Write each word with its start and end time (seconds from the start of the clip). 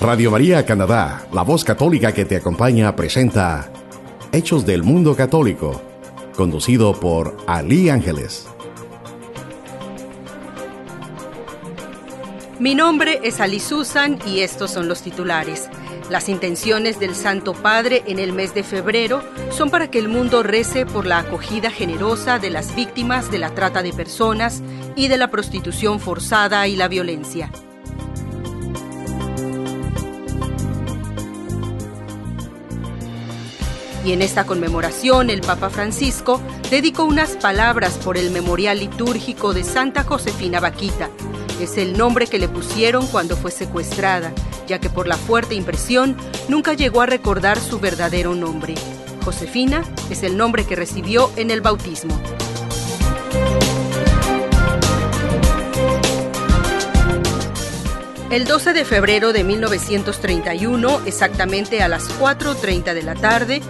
Radio 0.00 0.30
María 0.30 0.64
Canadá, 0.64 1.26
la 1.30 1.42
voz 1.42 1.62
católica 1.62 2.12
que 2.12 2.24
te 2.24 2.36
acompaña, 2.36 2.96
presenta 2.96 3.70
Hechos 4.32 4.64
del 4.64 4.82
Mundo 4.82 5.14
Católico, 5.14 5.82
conducido 6.34 6.98
por 6.98 7.36
Ali 7.46 7.90
Ángeles. 7.90 8.48
Mi 12.58 12.74
nombre 12.74 13.20
es 13.24 13.40
Ali 13.40 13.60
Susan 13.60 14.18
y 14.24 14.40
estos 14.40 14.70
son 14.70 14.88
los 14.88 15.02
titulares. 15.02 15.68
Las 16.08 16.30
intenciones 16.30 16.98
del 16.98 17.14
Santo 17.14 17.52
Padre 17.52 18.02
en 18.06 18.18
el 18.18 18.32
mes 18.32 18.54
de 18.54 18.62
febrero 18.62 19.22
son 19.50 19.68
para 19.68 19.90
que 19.90 19.98
el 19.98 20.08
mundo 20.08 20.42
rece 20.42 20.86
por 20.86 21.04
la 21.04 21.18
acogida 21.18 21.70
generosa 21.70 22.38
de 22.38 22.48
las 22.48 22.74
víctimas 22.74 23.30
de 23.30 23.38
la 23.38 23.50
trata 23.50 23.82
de 23.82 23.92
personas 23.92 24.62
y 24.96 25.08
de 25.08 25.18
la 25.18 25.30
prostitución 25.30 26.00
forzada 26.00 26.66
y 26.68 26.76
la 26.76 26.88
violencia. 26.88 27.50
Y 34.04 34.12
en 34.12 34.22
esta 34.22 34.46
conmemoración 34.46 35.28
el 35.30 35.42
Papa 35.42 35.68
Francisco 35.68 36.40
dedicó 36.70 37.04
unas 37.04 37.36
palabras 37.36 37.98
por 37.98 38.16
el 38.16 38.30
memorial 38.30 38.78
litúrgico 38.78 39.52
de 39.52 39.62
Santa 39.64 40.04
Josefina 40.04 40.58
Vaquita. 40.60 41.10
Es 41.60 41.76
el 41.76 41.98
nombre 41.98 42.26
que 42.26 42.38
le 42.38 42.48
pusieron 42.48 43.06
cuando 43.06 43.36
fue 43.36 43.50
secuestrada, 43.50 44.32
ya 44.66 44.78
que 44.78 44.88
por 44.88 45.06
la 45.06 45.16
fuerte 45.16 45.54
impresión 45.54 46.16
nunca 46.48 46.72
llegó 46.72 47.02
a 47.02 47.06
recordar 47.06 47.60
su 47.60 47.78
verdadero 47.78 48.34
nombre. 48.34 48.74
Josefina 49.22 49.84
es 50.08 50.22
el 50.22 50.38
nombre 50.38 50.64
que 50.64 50.76
recibió 50.76 51.30
en 51.36 51.50
el 51.50 51.60
bautismo. 51.60 52.18
El 58.30 58.44
12 58.44 58.72
de 58.72 58.84
febrero 58.84 59.32
de 59.32 59.42
1931, 59.42 61.00
exactamente 61.04 61.82
a 61.82 61.88
las 61.88 62.08
4.30 62.20 62.94
de 62.94 63.02
la 63.02 63.16
tarde, 63.16 63.60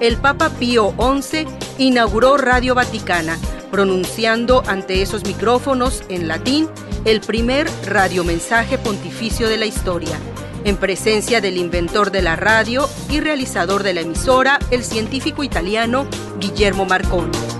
el 0.00 0.16
Papa 0.16 0.50
Pío 0.50 0.94
XI 0.98 1.46
inauguró 1.78 2.36
Radio 2.36 2.74
Vaticana, 2.74 3.38
pronunciando 3.70 4.62
ante 4.66 5.02
esos 5.02 5.24
micrófonos 5.24 6.02
en 6.08 6.28
latín 6.28 6.68
el 7.04 7.20
primer 7.20 7.68
radiomensaje 7.86 8.78
pontificio 8.78 9.48
de 9.48 9.58
la 9.58 9.66
historia, 9.66 10.18
en 10.64 10.76
presencia 10.76 11.40
del 11.40 11.56
inventor 11.56 12.10
de 12.10 12.22
la 12.22 12.36
radio 12.36 12.88
y 13.10 13.20
realizador 13.20 13.82
de 13.82 13.94
la 13.94 14.00
emisora, 14.00 14.58
el 14.70 14.84
científico 14.84 15.42
italiano 15.42 16.06
Guillermo 16.38 16.84
Marconi. 16.84 17.57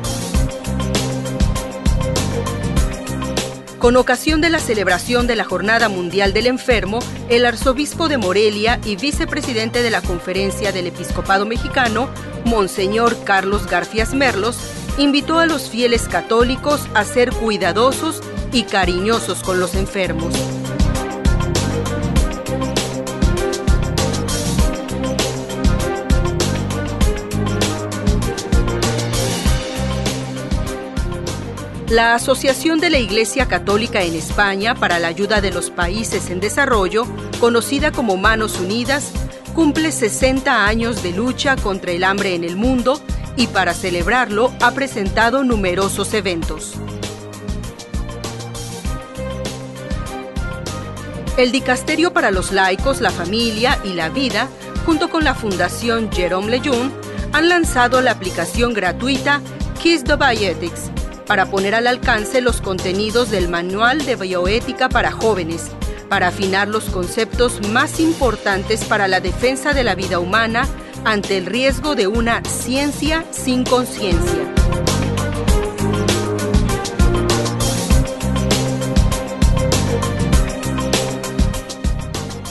Con 3.78 3.96
ocasión 3.96 4.40
de 4.40 4.50
la 4.50 4.58
celebración 4.58 5.28
de 5.28 5.36
la 5.36 5.44
Jornada 5.44 5.88
Mundial 5.88 6.32
del 6.32 6.48
Enfermo, 6.48 6.98
el 7.28 7.46
arzobispo 7.46 8.08
de 8.08 8.18
Morelia 8.18 8.80
y 8.84 8.96
vicepresidente 8.96 9.82
de 9.82 9.90
la 9.90 10.02
Conferencia 10.02 10.72
del 10.72 10.88
Episcopado 10.88 11.46
Mexicano, 11.46 12.10
Monseñor 12.44 13.16
Carlos 13.22 13.68
Garfias 13.68 14.14
Merlos, 14.14 14.58
invitó 14.98 15.38
a 15.38 15.46
los 15.46 15.70
fieles 15.70 16.08
católicos 16.08 16.88
a 16.94 17.04
ser 17.04 17.30
cuidadosos 17.30 18.20
y 18.52 18.64
cariñosos 18.64 19.44
con 19.44 19.60
los 19.60 19.76
enfermos. 19.76 20.34
La 31.91 32.14
Asociación 32.14 32.81
de 32.81 32.91
la 32.91 32.98
Iglesia 32.98 33.48
Católica 33.48 34.03
en 34.03 34.14
España 34.14 34.75
para 34.75 34.98
la 34.98 35.08
Ayuda 35.08 35.41
de 35.41 35.50
los 35.50 35.70
Países 35.70 36.28
en 36.28 36.39
Desarrollo, 36.39 37.06
conocida 37.41 37.92
como 37.92 38.19
Manos 38.19 38.61
Unidas, 38.61 39.11
cumple 39.55 39.91
60 39.91 40.66
años 40.66 41.03
de 41.03 41.12
lucha 41.12 41.56
contra 41.56 41.93
el 41.93 42.04
hambre 42.04 42.34
en 42.34 42.44
el 42.44 42.56
mundo 42.56 43.00
y 43.37 43.47
para 43.47 43.72
celebrarlo 43.72 44.53
ha 44.60 44.72
presentado 44.72 45.44
numerosos 45.44 46.12
eventos. 46.12 46.75
El 51.38 51.53
Dicasterio 51.53 52.12
para 52.12 52.31
los 52.31 52.53
Laicos, 52.53 53.00
la 53.00 53.10
Familia 53.10 53.78
y 53.82 53.94
la 53.94 54.10
Vida, 54.10 54.48
junto 54.84 55.09
con 55.09 55.25
la 55.25 55.34
Fundación 55.34 56.12
Jerome 56.12 56.50
Lejeune, 56.50 56.91
han 57.32 57.48
lanzado 57.48 58.03
la 58.03 58.10
aplicación 58.10 58.75
gratuita 58.75 59.41
Kiss 59.81 60.04
the 60.04 60.16
Bioethics 60.16 60.91
para 61.28 61.50
poner 61.50 61.75
al 61.75 61.87
alcance 61.87 62.41
los 62.41 62.62
contenidos 62.62 63.31
del 63.31 63.49
Manual 63.50 64.05
de 64.06 64.16
Bioética 64.16 64.89
para 64.89 65.12
Jóvenes, 65.12 65.71
para 66.09 66.28
afinar 66.28 66.69
los 66.69 66.84
conceptos 66.84 67.69
más 67.69 68.00
importantes 68.00 68.84
para 68.84 69.06
la 69.09 69.21
defensa 69.21 69.75
de 69.75 69.84
la 69.84 69.94
vida 69.94 70.19
humana 70.19 70.66
ante 71.05 71.37
el 71.37 71.44
riesgo 71.44 71.94
de 71.94 72.06
una 72.06 72.43
ciencia 72.44 73.27
sin 73.31 73.65
conciencia. 73.65 74.55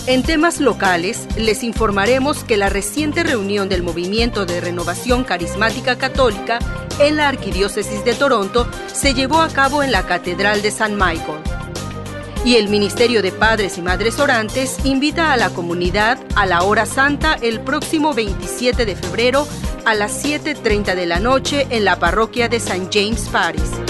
En 0.06 0.24
temas 0.24 0.62
locales, 0.62 1.28
les 1.36 1.64
informaremos 1.64 2.46
que 2.46 2.56
la 2.56 2.70
reciente 2.70 3.24
reunión 3.24 3.68
del 3.68 3.84
Movimiento 3.84 4.46
de 4.46 4.62
Renovación 4.62 5.26
Carismática 5.26 5.98
Católica 5.98 6.60
en 7.00 7.18
la 7.18 7.28
Arquidiócesis 7.28 8.04
de 8.04 8.14
Toronto 8.14 8.68
se 8.88 9.14
llevó 9.14 9.40
a 9.40 9.50
cabo 9.50 9.84
en 9.84 9.92
la 9.92 10.06
Catedral 10.06 10.62
de 10.62 10.72
San 10.72 10.96
Michael. 10.96 11.42
Y 12.46 12.56
el 12.56 12.70
Ministerio 12.70 13.22
de 13.22 13.32
Padres 13.32 13.78
y 13.78 13.82
Madres 13.82 14.20
Orantes 14.20 14.78
invita 14.86 15.34
a 15.34 15.38
la 15.38 15.50
comunidad 15.50 16.18
a 16.36 16.46
la 16.46 16.64
hora 16.64 16.86
santa 16.86 17.34
el 17.42 17.60
próximo 17.60 18.14
27 18.14 18.86
de 18.86 18.96
febrero 18.96 19.48
a 19.86 19.96
las 19.96 20.24
7.30 20.24 20.96
de 20.96 21.06
la 21.06 21.20
noche 21.20 21.68
en 21.70 21.84
la 21.84 22.00
parroquia 22.00 22.48
de 22.48 22.58
St. 22.58 22.88
James 22.92 23.28
Paris. 23.30 23.87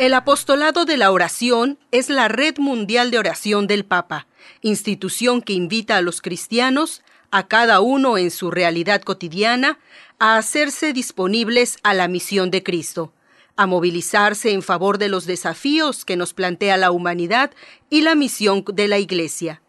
El 0.00 0.14
apostolado 0.14 0.86
de 0.86 0.96
la 0.96 1.10
oración 1.10 1.78
es 1.90 2.08
la 2.08 2.28
red 2.28 2.56
mundial 2.56 3.10
de 3.10 3.18
oración 3.18 3.66
del 3.66 3.84
Papa, 3.84 4.26
institución 4.62 5.42
que 5.42 5.52
invita 5.52 5.98
a 5.98 6.00
los 6.00 6.22
cristianos, 6.22 7.02
a 7.30 7.48
cada 7.48 7.80
uno 7.80 8.16
en 8.16 8.30
su 8.30 8.50
realidad 8.50 9.02
cotidiana, 9.02 9.78
a 10.18 10.38
hacerse 10.38 10.94
disponibles 10.94 11.76
a 11.82 11.92
la 11.92 12.08
misión 12.08 12.50
de 12.50 12.62
Cristo, 12.62 13.12
a 13.56 13.66
movilizarse 13.66 14.52
en 14.52 14.62
favor 14.62 14.96
de 14.96 15.10
los 15.10 15.26
desafíos 15.26 16.06
que 16.06 16.16
nos 16.16 16.32
plantea 16.32 16.78
la 16.78 16.92
humanidad 16.92 17.50
y 17.90 18.00
la 18.00 18.14
misión 18.14 18.64
de 18.72 18.88
la 18.88 18.98
Iglesia. 18.98 19.60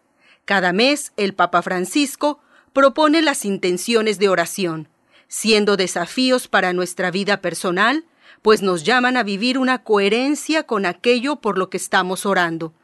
Cada 0.46 0.72
mes, 0.72 1.12
el 1.18 1.34
Papa 1.34 1.60
Francisco 1.60 2.40
propone 2.72 3.20
las 3.20 3.44
intenciones 3.44 4.18
de 4.18 4.30
oración, 4.30 4.88
siendo 5.28 5.76
desafíos 5.76 6.48
para 6.48 6.72
nuestra 6.72 7.10
vida 7.10 7.42
personal, 7.42 8.06
pues 8.42 8.60
nos 8.60 8.82
llaman 8.82 9.16
a 9.16 9.22
vivir 9.22 9.56
una 9.56 9.82
coherencia 9.82 10.64
con 10.64 10.84
aquello 10.84 11.36
por 11.36 11.56
lo 11.56 11.70
que 11.70 11.76
estamos 11.76 12.26
orando. 12.26 12.74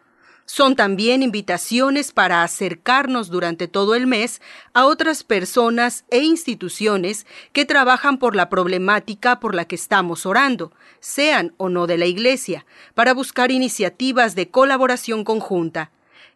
Son 0.47 0.77
también 0.77 1.23
invitaciones 1.23 2.11
para 2.13 2.43
acercarnos 2.43 3.29
durante 3.29 3.69
todo 3.69 3.95
el 3.95 4.07
mes 4.07 4.41
a 4.73 4.87
otras 4.87 5.23
personas 5.23 6.07
e 6.11 6.21
instituciones 6.21 7.27
que 7.53 7.67
trabajan 7.67 8.17
por 8.17 8.35
la 8.35 8.49
problemática 8.49 9.41
por 9.41 9.55
la 9.55 9.67
que 9.67 9.75
estamos 9.75 10.25
orando, 10.25 10.73
sean 11.01 11.53
o 11.59 11.69
no 11.69 11.87
de 11.87 11.99
la 11.99 12.07
Iglesia, 12.07 12.65
para 12.95 13.13
buscar 13.13 13.51
iniciativas 13.51 14.35
de 14.35 14.49
colaboración 14.49 15.23
conjunta. 15.23 15.91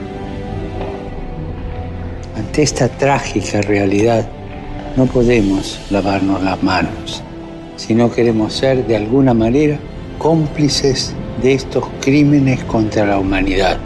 Ante 2.35 2.63
esta 2.63 2.89
trágica 2.89 3.61
realidad, 3.61 4.27
no 4.97 5.05
podemos 5.05 5.79
lavarnos 5.91 6.43
las 6.43 6.63
manos 6.63 7.23
si 7.77 7.95
no 7.95 8.11
queremos 8.11 8.55
ser 8.55 8.87
de 8.87 8.97
alguna 8.97 9.35
manera 9.35 9.79
cómplices 10.17 11.15
de 11.43 11.53
estos 11.53 11.85
crímenes 12.01 12.65
contra 12.65 13.05
la 13.05 13.19
humanidad. 13.19 13.79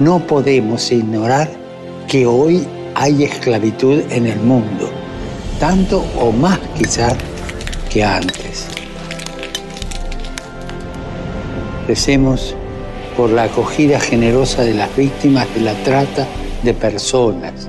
No 0.00 0.20
podemos 0.20 0.92
ignorar 0.92 1.50
que 2.06 2.24
hoy 2.24 2.64
hay 2.94 3.24
esclavitud 3.24 4.00
en 4.10 4.26
el 4.26 4.38
mundo, 4.38 4.88
tanto 5.58 6.04
o 6.20 6.30
más 6.30 6.60
quizás 6.76 7.16
que 7.90 8.04
antes. 8.04 8.68
Recemos 11.88 12.54
por 13.16 13.30
la 13.30 13.44
acogida 13.44 13.98
generosa 13.98 14.62
de 14.62 14.74
las 14.74 14.94
víctimas 14.94 15.52
de 15.54 15.62
la 15.62 15.74
trata 15.82 16.28
de 16.62 16.74
personas 16.74 17.68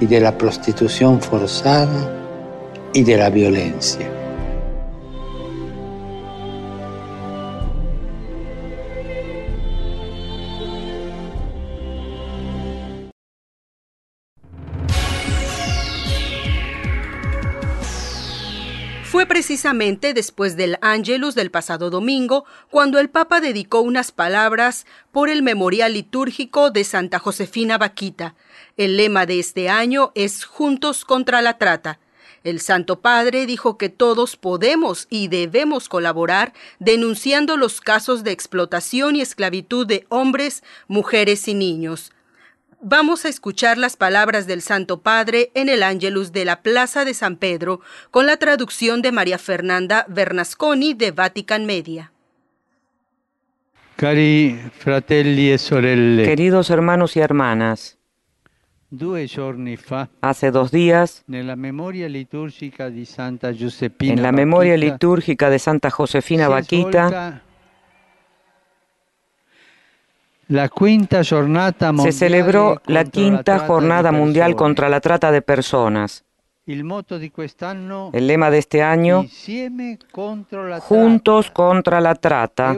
y 0.00 0.06
de 0.06 0.20
la 0.20 0.36
prostitución 0.36 1.18
forzada 1.22 2.12
y 2.92 3.04
de 3.04 3.16
la 3.16 3.30
violencia. 3.30 4.17
Después 20.14 20.56
del 20.56 20.78
Angelus 20.80 21.34
del 21.34 21.50
pasado 21.50 21.90
domingo 21.90 22.46
cuando 22.70 22.98
el 22.98 23.10
Papa 23.10 23.38
dedicó 23.42 23.80
unas 23.82 24.12
palabras 24.12 24.86
por 25.12 25.28
el 25.28 25.42
memorial 25.42 25.92
litúrgico 25.92 26.70
de 26.70 26.84
Santa 26.84 27.18
Josefina 27.18 27.76
Vaquita. 27.76 28.34
El 28.78 28.96
lema 28.96 29.26
de 29.26 29.38
este 29.38 29.68
año 29.68 30.10
es 30.14 30.46
Juntos 30.46 31.04
contra 31.04 31.42
la 31.42 31.58
Trata. 31.58 31.98
El 32.44 32.60
Santo 32.60 33.00
Padre 33.00 33.44
dijo 33.44 33.76
que 33.76 33.90
todos 33.90 34.36
podemos 34.36 35.06
y 35.10 35.28
debemos 35.28 35.90
colaborar 35.90 36.54
denunciando 36.78 37.58
los 37.58 37.82
casos 37.82 38.24
de 38.24 38.30
explotación 38.30 39.16
y 39.16 39.20
esclavitud 39.20 39.86
de 39.86 40.06
hombres, 40.08 40.62
mujeres 40.86 41.46
y 41.46 41.52
niños. 41.52 42.12
Vamos 42.80 43.24
a 43.24 43.28
escuchar 43.28 43.76
las 43.76 43.96
palabras 43.96 44.46
del 44.46 44.62
Santo 44.62 45.00
Padre 45.00 45.50
en 45.54 45.68
el 45.68 45.82
Ángelus 45.82 46.30
de 46.30 46.44
la 46.44 46.62
Plaza 46.62 47.04
de 47.04 47.12
San 47.12 47.34
Pedro 47.36 47.80
con 48.12 48.26
la 48.26 48.36
traducción 48.36 49.02
de 49.02 49.10
María 49.10 49.38
Fernanda 49.38 50.06
Bernasconi 50.08 50.94
de 50.94 51.10
Vatican 51.10 51.66
Media. 51.66 52.12
Cari 53.96 54.56
fratelli 54.78 55.50
e 55.50 55.58
sorelle. 55.58 56.24
Queridos 56.24 56.70
hermanos 56.70 57.16
y 57.16 57.20
hermanas, 57.20 57.98
hace 60.20 60.50
dos 60.52 60.70
días, 60.70 61.24
en 61.26 61.46
la 61.48 61.56
memoria 61.56 62.08
litúrgica 62.08 62.90
de 65.50 65.58
Santa 65.58 65.90
Josefina 65.90 66.48
Vaquita, 70.48 71.22
se 71.24 72.12
celebró 72.12 72.80
la 72.86 73.04
quinta 73.04 73.58
jornada 73.60 74.12
mundial 74.12 74.56
contra 74.56 74.88
la 74.88 75.00
trata 75.00 75.30
de 75.30 75.42
personas. 75.42 76.24
El 76.66 78.26
lema 78.26 78.50
de 78.50 78.58
este 78.58 78.82
año, 78.82 79.24
Juntos 80.80 81.50
contra 81.50 82.00
la 82.00 82.14
trata, 82.14 82.76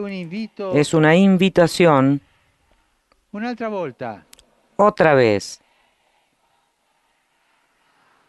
es 0.74 0.94
una 0.94 1.16
invitación. 1.16 2.20
Otra 4.76 5.14
vez 5.14 5.60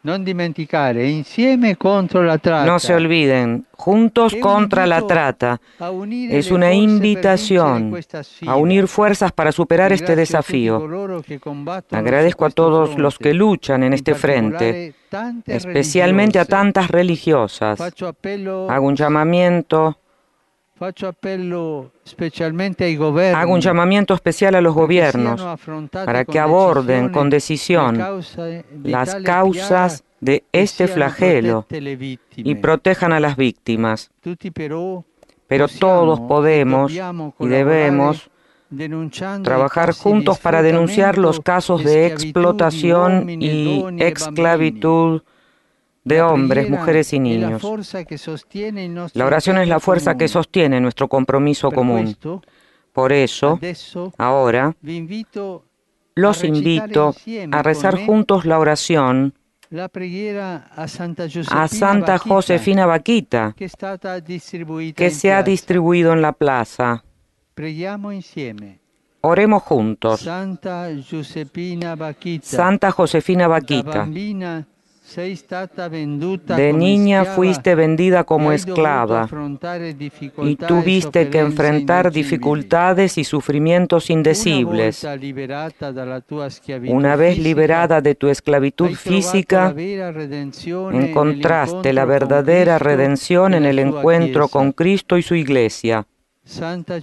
no 0.04 0.18
se 2.80 2.96
olviden, 2.96 3.66
juntos 3.74 4.36
contra 4.42 4.88
la 4.88 5.06
trata. 5.06 5.62
Es 6.30 6.50
una 6.50 6.74
invitación 6.74 7.96
a 8.48 8.56
unir 8.56 8.88
fuerzas 8.88 9.32
para 9.32 9.52
superar 9.52 9.94
este 9.94 10.16
desafío. 10.16 10.84
Agradezco 11.92 12.46
a 12.46 12.50
todos 12.50 12.98
los 12.98 13.20
que 13.20 13.34
luchan 13.34 13.84
en 13.84 13.94
este 13.94 14.16
frente, 14.16 14.96
especialmente 15.46 16.40
a 16.40 16.46
tantas 16.46 16.90
religiosas. 16.90 17.80
Hago 17.80 18.88
un 18.88 18.96
llamamiento 18.96 20.00
Hago 23.36 23.54
un 23.54 23.62
llamamiento 23.62 24.16
especial 24.16 24.56
a 24.56 24.62
los 24.62 24.74
gobiernos 24.74 25.60
para 25.92 26.26
que 26.26 26.40
aborden 26.40 27.10
con 27.10 27.30
decisión 27.30 28.04
las 28.84 29.16
causas 29.18 30.04
de 30.22 30.44
este 30.52 30.88
flagelo 30.88 31.68
y 32.36 32.56
protejan 32.56 33.14
a 33.14 33.20
las 33.20 33.36
víctimas. 33.36 34.10
Pero 35.48 35.68
todos 35.68 36.20
podemos 36.22 36.92
y 36.92 37.48
debemos 37.48 38.32
trabajar 39.44 39.94
juntos 39.94 40.40
para 40.40 40.64
denunciar 40.64 41.20
los 41.20 41.42
casos 41.42 41.84
de 41.84 42.08
explotación 42.08 43.30
y 43.30 43.86
esclavitud 44.00 45.22
de 46.04 46.22
hombres, 46.22 46.70
mujeres 46.70 47.14
y 47.14 47.20
niños. 47.20 47.62
La 49.14 49.26
oración 49.26 49.58
es 49.58 49.68
la 49.68 49.80
fuerza 49.80 50.18
que 50.18 50.28
sostiene 50.28 50.82
nuestro 50.82 51.08
compromiso 51.08 51.72
común. 51.72 52.16
Por 52.94 53.12
eso, 53.12 53.60
ahora, 54.18 54.76
los 56.16 56.44
invito 56.44 57.16
a 57.52 57.64
rezar 57.64 58.06
juntos 58.06 58.46
la 58.46 58.60
oración 58.60 59.34
a 61.50 61.68
Santa 61.68 62.18
Josefina 62.18 62.86
Vaquita, 62.86 63.56
que 63.56 65.10
se 65.12 65.32
ha 65.32 65.44
distribuido 65.44 66.12
en 66.12 66.22
la 66.22 66.34
plaza. 66.34 67.04
Oremos 69.22 69.64
juntos. 69.64 70.20
Santa 70.20 70.90
Josefina 72.92 73.48
Vaquita 73.48 74.08
De 75.16 76.74
niña 76.74 77.26
fuiste 77.26 77.76
vendida 77.76 78.24
como 78.24 78.52
esclava 78.52 79.28
y 80.44 80.56
tuviste 80.56 81.30
que 81.30 81.40
enfrentar 81.40 82.12
dificultades 82.12 83.18
y 83.18 83.24
sufrimientos 83.24 84.10
indecibles. 84.10 85.06
Una 86.88 87.16
vez 87.16 87.38
liberada 87.38 88.02
de 88.02 88.16
tu 88.16 88.30
esclavitud 88.30 88.92
física, 88.92 89.74
encontraste 90.94 91.94
la 91.94 92.06
verdadera 92.06 92.80
redención 92.80 93.54
en 93.54 93.66
el 93.66 93.80
encuentro 93.80 94.48
con 94.48 94.72
Cristo 94.72 95.18
y 95.18 95.24
su 95.24 95.36
iglesia. 95.36 96.06
Santa 96.44 97.00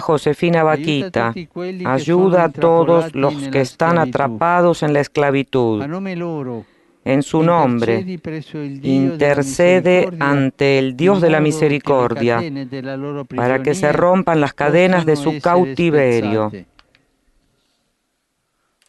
Josefina 0.00 0.62
Vaquita, 0.62 1.32
ayuda 1.84 2.44
a 2.44 2.48
todos 2.50 3.14
los 3.14 3.34
que 3.48 3.60
están 3.60 3.98
atrapados 3.98 4.82
en 4.82 4.92
la 4.92 5.00
esclavitud. 5.00 5.82
En 7.04 7.22
su 7.22 7.42
nombre, 7.42 8.04
intercede 8.82 10.10
ante 10.18 10.78
el 10.78 10.96
Dios 10.96 11.20
de 11.20 11.30
la 11.30 11.40
misericordia 11.40 12.42
para 13.34 13.62
que 13.62 13.74
se 13.74 13.92
rompan 13.92 14.40
las 14.40 14.52
cadenas 14.52 15.06
de 15.06 15.16
su 15.16 15.40
cautiverio 15.40 16.52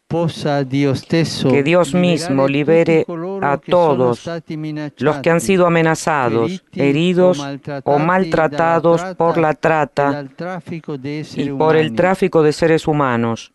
que 0.09 1.63
Dios 1.63 1.93
mismo 1.93 2.47
libere 2.47 3.05
a 3.41 3.57
todos 3.57 4.27
los 4.97 5.17
que 5.17 5.29
han 5.29 5.39
sido 5.39 5.67
amenazados, 5.67 6.63
heridos 6.73 7.39
o 7.83 7.99
maltratados 7.99 9.03
por 9.15 9.37
la 9.37 9.53
trata 9.53 10.25
y 11.35 11.49
por 11.49 11.75
el 11.75 11.93
tráfico 11.93 12.41
de 12.41 12.53
seres 12.53 12.87
humanos. 12.87 13.53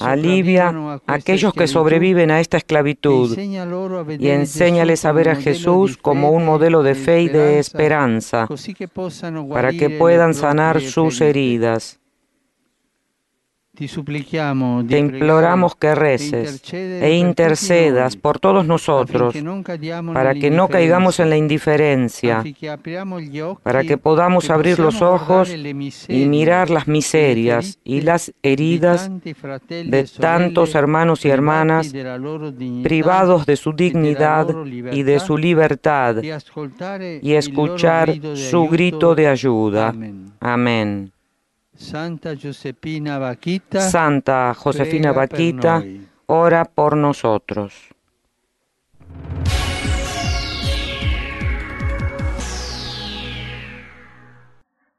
Alivia 0.00 0.68
a 0.68 1.00
aquellos 1.06 1.52
que 1.54 1.66
sobreviven 1.66 2.30
a 2.30 2.40
esta 2.40 2.58
esclavitud 2.58 3.36
y 3.36 4.28
enséñales 4.28 5.04
a 5.04 5.12
ver 5.12 5.30
a 5.30 5.36
Jesús 5.36 5.96
como 5.96 6.30
un 6.30 6.44
modelo 6.44 6.82
de 6.82 6.94
fe 6.94 7.22
y 7.22 7.28
de 7.28 7.58
esperanza. 7.58 8.46
para 9.48 9.72
que 9.72 9.90
puedan 9.90 10.34
sanar 10.34 10.80
sus 10.82 11.22
heridas. 11.22 11.98
Te 13.74 14.98
imploramos 14.98 15.74
que 15.74 15.94
reces 15.96 16.62
e 16.72 17.14
intercedas 17.14 18.16
por 18.16 18.38
todos 18.38 18.64
nosotros 18.64 19.34
para 20.12 20.34
que 20.34 20.50
no 20.50 20.68
caigamos 20.68 21.18
en 21.18 21.30
la 21.30 21.36
indiferencia, 21.36 22.44
para 23.64 23.82
que 23.82 23.98
podamos 23.98 24.50
abrir 24.50 24.78
los 24.78 25.02
ojos 25.02 25.50
y 25.50 26.24
mirar 26.26 26.70
las 26.70 26.86
miserias 26.86 27.78
y 27.82 28.02
las 28.02 28.32
heridas 28.44 29.10
de 29.68 30.08
tantos 30.20 30.76
hermanos 30.76 31.24
y 31.24 31.30
hermanas 31.30 31.92
privados 32.84 33.44
de 33.44 33.56
su 33.56 33.72
dignidad 33.72 34.46
y 34.92 35.02
de 35.02 35.18
su 35.18 35.36
libertad 35.36 36.22
y 36.22 37.32
escuchar 37.32 38.14
su 38.36 38.68
grito 38.68 39.16
de 39.16 39.26
ayuda. 39.26 39.92
Amén. 40.38 41.13
Santa 41.84 42.34
Josefina 42.34 43.18
Vaquita, 43.18 43.90
Santa 43.90 44.54
Josefina 44.54 45.12
Vaquita, 45.12 45.84
ora 46.26 46.64
por 46.64 46.96
nosotros. 46.96 47.74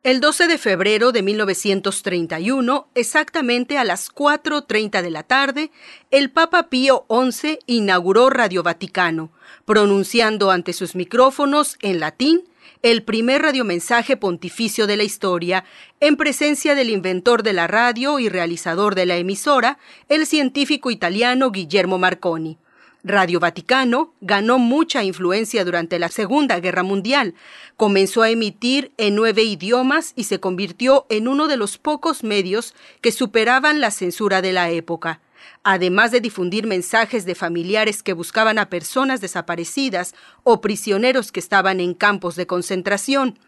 El 0.03 0.21
12 0.21 0.47
de 0.47 0.59
febrero 0.59 1.11
de 1.11 1.23
1931, 1.23 2.89
exactamente 2.93 3.79
a 3.79 3.83
las 3.83 4.13
4.30 4.13 5.01
de 5.01 5.09
la 5.09 5.23
tarde, 5.23 5.71
el 6.11 6.29
Papa 6.29 6.69
Pío 6.69 7.07
XI 7.09 7.57
inauguró 7.65 8.29
Radio 8.29 8.61
Vaticano, 8.61 9.31
pronunciando 9.65 10.51
ante 10.51 10.73
sus 10.73 10.93
micrófonos 10.93 11.77
en 11.81 11.99
latín 11.99 12.43
el 12.85 13.01
primer 13.01 13.41
radiomensaje 13.41 14.15
pontificio 14.15 14.85
de 14.85 14.95
la 14.95 15.01
historia, 15.01 15.65
en 16.01 16.17
presencia 16.17 16.75
del 16.75 16.91
inventor 16.91 17.41
de 17.41 17.51
la 17.51 17.65
radio 17.65 18.19
y 18.19 18.29
realizador 18.29 18.93
de 18.93 19.07
la 19.07 19.17
emisora, 19.17 19.79
el 20.07 20.27
científico 20.27 20.91
italiano 20.91 21.49
Guillermo 21.49 21.97
Marconi. 21.97 22.59
Radio 23.03 23.39
Vaticano 23.39 24.13
ganó 24.21 24.59
mucha 24.59 25.03
influencia 25.03 25.65
durante 25.65 25.97
la 25.97 26.09
Segunda 26.09 26.59
Guerra 26.59 26.83
Mundial. 26.83 27.33
Comenzó 27.75 28.21
a 28.21 28.29
emitir 28.29 28.91
en 28.97 29.15
nueve 29.15 29.41
idiomas 29.41 30.13
y 30.15 30.25
se 30.25 30.39
convirtió 30.39 31.07
en 31.09 31.27
uno 31.27 31.47
de 31.47 31.57
los 31.57 31.79
pocos 31.79 32.23
medios 32.23 32.75
que 33.01 33.11
superaban 33.11 33.81
la 33.81 33.89
censura 33.89 34.43
de 34.43 34.53
la 34.53 34.69
época 34.69 35.21
además 35.63 36.11
de 36.11 36.21
difundir 36.21 36.67
mensajes 36.67 37.25
de 37.25 37.35
familiares 37.35 38.03
que 38.03 38.13
buscaban 38.13 38.59
a 38.59 38.69
personas 38.69 39.21
desaparecidas 39.21 40.15
o 40.43 40.61
prisioneros 40.61 41.31
que 41.31 41.39
estaban 41.39 41.79
en 41.79 41.93
campos 41.93 42.35
de 42.35 42.47
concentración. 42.47 43.39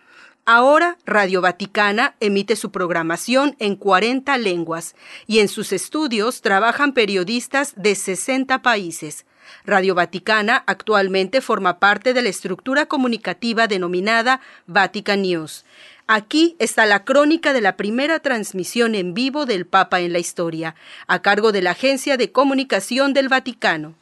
Ahora 0.46 0.98
Radio 1.06 1.42
Vaticana 1.42 2.16
emite 2.22 2.56
su 2.56 2.72
programación 2.72 3.58
en 3.60 3.76
40 3.76 4.38
lenguas 4.38 4.96
y 5.26 5.40
en 5.40 5.50
sus 5.50 5.74
estudios 5.74 6.42
trabajan 6.42 6.94
periodistas 6.94 7.74
de 7.76 7.96
60 7.96 8.62
países. 8.62 9.26
Radio 9.66 9.96
Vaticana 9.96 10.64
actualmente 10.68 11.42
forma 11.42 11.80
parte 11.80 12.14
de 12.14 12.22
la 12.22 12.30
estructura 12.30 12.86
comunicativa 12.86 13.68
denominada 13.68 14.42
Vatican 14.66 15.22
News. 15.22 15.66
Aquí 16.08 16.56
está 16.60 16.86
la 16.86 17.04
crónica 17.04 17.52
de 17.52 17.62
la 17.62 17.76
primera 17.76 18.20
transmisión 18.20 18.96
en 18.96 19.14
vivo 19.14 19.46
del 19.46 19.66
Papa 19.66 20.00
en 20.00 20.14
la 20.14 20.20
historia, 20.20 20.76
a 21.08 21.22
cargo 21.22 21.52
de 21.52 21.62
la 21.62 21.72
Agencia 21.72 22.16
de 22.16 22.32
Comunicación 22.32 23.14
del 23.14 23.28
Vaticano. 23.28 23.96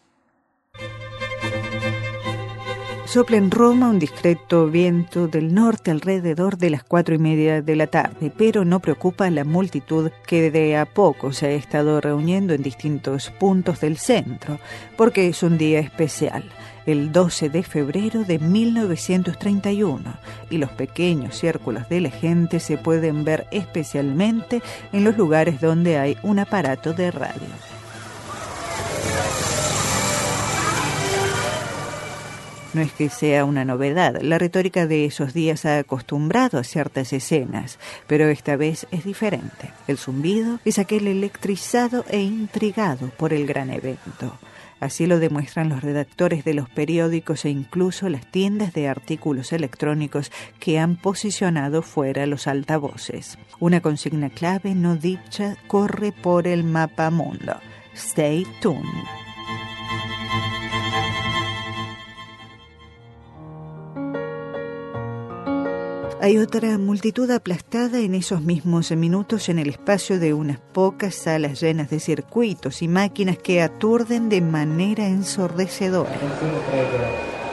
Sopla 3.16 3.38
en 3.38 3.50
Roma 3.50 3.88
un 3.88 3.98
discreto 3.98 4.68
viento 4.68 5.30
del 5.30 5.54
norte 5.54 5.90
alrededor 5.90 6.58
de 6.58 6.70
las 6.70 6.84
cuatro 6.84 7.16
y 7.16 7.18
media 7.18 7.62
de 7.62 7.78
la 7.78 7.88
tarde, 7.88 8.30
pero 8.38 8.66
no 8.66 8.82
preocupa 8.82 9.28
a 9.28 9.30
la 9.30 9.46
multitud 9.46 10.12
que 10.28 10.52
de 10.52 10.76
a 10.76 10.86
poco 10.86 11.32
se 11.32 11.46
ha 11.46 11.52
estado 11.52 12.02
reuniendo 12.02 12.54
en 12.54 12.62
distintos 12.62 13.32
puntos 13.40 13.80
del 13.80 13.98
centro, 14.00 14.60
porque 14.98 15.30
es 15.30 15.44
un 15.44 15.58
día 15.58 15.80
especial 15.80 16.44
el 16.86 17.14
12 17.14 17.48
de 17.48 17.64
febrero 17.64 18.26
de 18.26 18.38
1931 18.38 20.14
y 20.50 20.58
los 20.58 20.72
pequeños 20.72 21.38
círculos 21.38 21.88
de 21.88 22.02
la 22.02 22.10
gente 22.10 22.60
se 22.60 22.78
pueden 22.78 23.24
ver 23.24 23.48
especialmente 23.52 24.62
en 24.92 25.06
los 25.06 25.18
lugares 25.18 25.62
donde 25.62 25.98
hay 25.98 26.18
un 26.22 26.40
aparato 26.40 26.92
de 26.92 27.12
radio. 27.12 27.48
No 32.76 32.82
es 32.82 32.92
que 32.92 33.10
sea 33.10 33.46
una 33.46 33.64
novedad, 33.64 34.22
la 34.22 34.38
retórica 34.38 34.86
de 34.86 35.06
esos 35.06 35.34
días 35.34 35.64
ha 35.66 35.78
acostumbrado 35.78 36.60
a 36.60 36.66
ciertas 36.66 37.14
escenas, 37.14 37.80
pero 38.06 38.28
esta 38.28 38.58
vez 38.58 38.86
es 38.92 39.06
diferente. 39.06 39.72
El 39.88 39.98
zumbido 39.98 40.60
es 40.66 40.78
aquel 40.78 41.08
electrizado 41.08 42.04
e 42.10 42.20
intrigado 42.20 43.12
por 43.12 43.32
el 43.32 43.48
gran 43.48 43.70
evento. 43.70 44.38
Así 44.82 45.08
lo 45.08 45.20
demuestran 45.20 45.70
los 45.70 45.84
redactores 45.84 46.44
de 46.44 46.54
los 46.54 46.70
periódicos 46.70 47.46
e 47.46 47.50
incluso 47.50 48.10
las 48.10 48.30
tiendas 48.30 48.74
de 48.74 48.90
artículos 48.90 49.54
electrónicos 49.54 50.30
que 50.60 50.78
han 50.78 50.98
posicionado 50.98 51.82
fuera 51.82 52.26
los 52.26 52.46
altavoces. 52.46 53.38
Una 53.62 53.80
consigna 53.80 54.30
clave 54.30 54.76
no 54.76 54.98
dicha 54.98 55.56
corre 55.68 56.12
por 56.12 56.46
el 56.46 56.66
mapa 56.66 57.10
mundo. 57.10 57.56
Stay 57.96 58.46
tuned. 58.60 59.25
Hay 66.26 66.40
otra 66.40 66.80
multitud 66.80 67.30
aplastada 67.30 68.00
en 68.00 68.16
esos 68.16 68.42
mismos 68.42 68.90
minutos 68.90 69.48
en 69.48 69.60
el 69.60 69.70
espacio 69.70 70.18
de 70.18 70.34
unas 70.34 70.60
pocas 70.60 71.14
salas 71.14 71.62
llenas 71.62 71.92
de 71.92 72.00
circuitos 72.00 72.82
y 72.82 72.88
máquinas 72.88 73.38
que 73.38 73.62
aturden 73.62 74.28
de 74.28 74.42
manera 74.42 75.06
ensordecedora. 75.06 76.10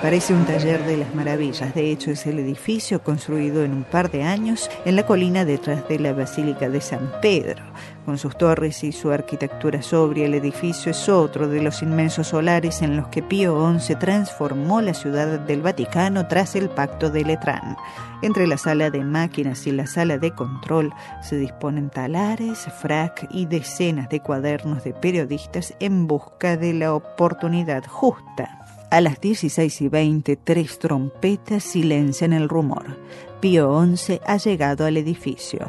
Parece 0.01 0.33
un 0.33 0.47
taller 0.47 0.87
de 0.87 0.97
las 0.97 1.15
maravillas. 1.15 1.75
De 1.75 1.91
hecho, 1.91 2.13
es 2.13 2.27
el 2.27 2.39
edificio 2.39 3.03
construido 3.03 3.63
en 3.63 3.75
un 3.75 3.85
par 3.85 4.11
de 4.11 4.23
años 4.23 4.71
en 4.87 4.97
la 4.97 5.05
colina 5.05 5.45
detrás 5.45 5.87
de 5.87 5.99
la 5.99 6.15
Basílica 6.15 6.71
de 6.71 6.81
San 6.81 7.13
Pedro. 7.21 7.63
Con 8.05 8.19
sus 8.19 8.37
torres 8.37 8.83
y 8.83 8.91
su 8.91 9.13
arquitectura 9.13 9.81
sobria, 9.81 10.27
el 10.27 10.35
edificio 10.35 10.91
es 10.91 11.09
otro 11.09 11.47
de 11.47 11.63
los 11.63 11.83
inmensos 11.83 12.29
solares 12.29 12.83
en 12.83 12.97
los 12.97 13.07
que 13.09 13.23
Pío 13.23 13.79
XI 13.79 13.95
transformó 13.95 14.81
la 14.81 14.93
ciudad 14.93 15.39
del 15.39 15.63
Vaticano 15.63 16.27
tras 16.27 16.57
el 16.57 16.69
Pacto 16.69 17.11
de 17.11 17.25
Letrán. 17.25 17.77
Entre 18.21 18.49
la 18.49 18.59
sala 18.59 18.91
de 18.91 19.05
máquinas 19.05 19.67
y 19.69 19.73
la 19.73 19.87
sala 19.87 20.19
de 20.19 20.33
control 20.33 20.93
se 21.23 21.37
disponen 21.37 21.91
talares, 21.91 22.67
frac 22.81 23.29
y 23.31 23.47
decenas 23.47 24.09
de 24.09 24.21
cuadernos 24.21 24.83
de 24.83 24.95
periodistas 24.95 25.75
en 25.79 26.09
busca 26.09 26.57
de 26.57 26.73
la 26.75 26.95
oportunidad 26.95 27.85
justa 27.87 28.63
a 28.93 29.01
las 29.01 29.23
16 29.23 29.81
y 29.81 29.89
20, 29.89 30.37
tres 30.37 30.79
trompetas 30.79 31.65
silencian 31.65 32.35
el 32.35 32.47
rumor. 32.51 32.99
Pío 33.41 33.83
XI 33.87 34.21
ha 34.27 34.37
llegado 34.37 34.85
al 34.85 34.99
edificio. 34.99 35.67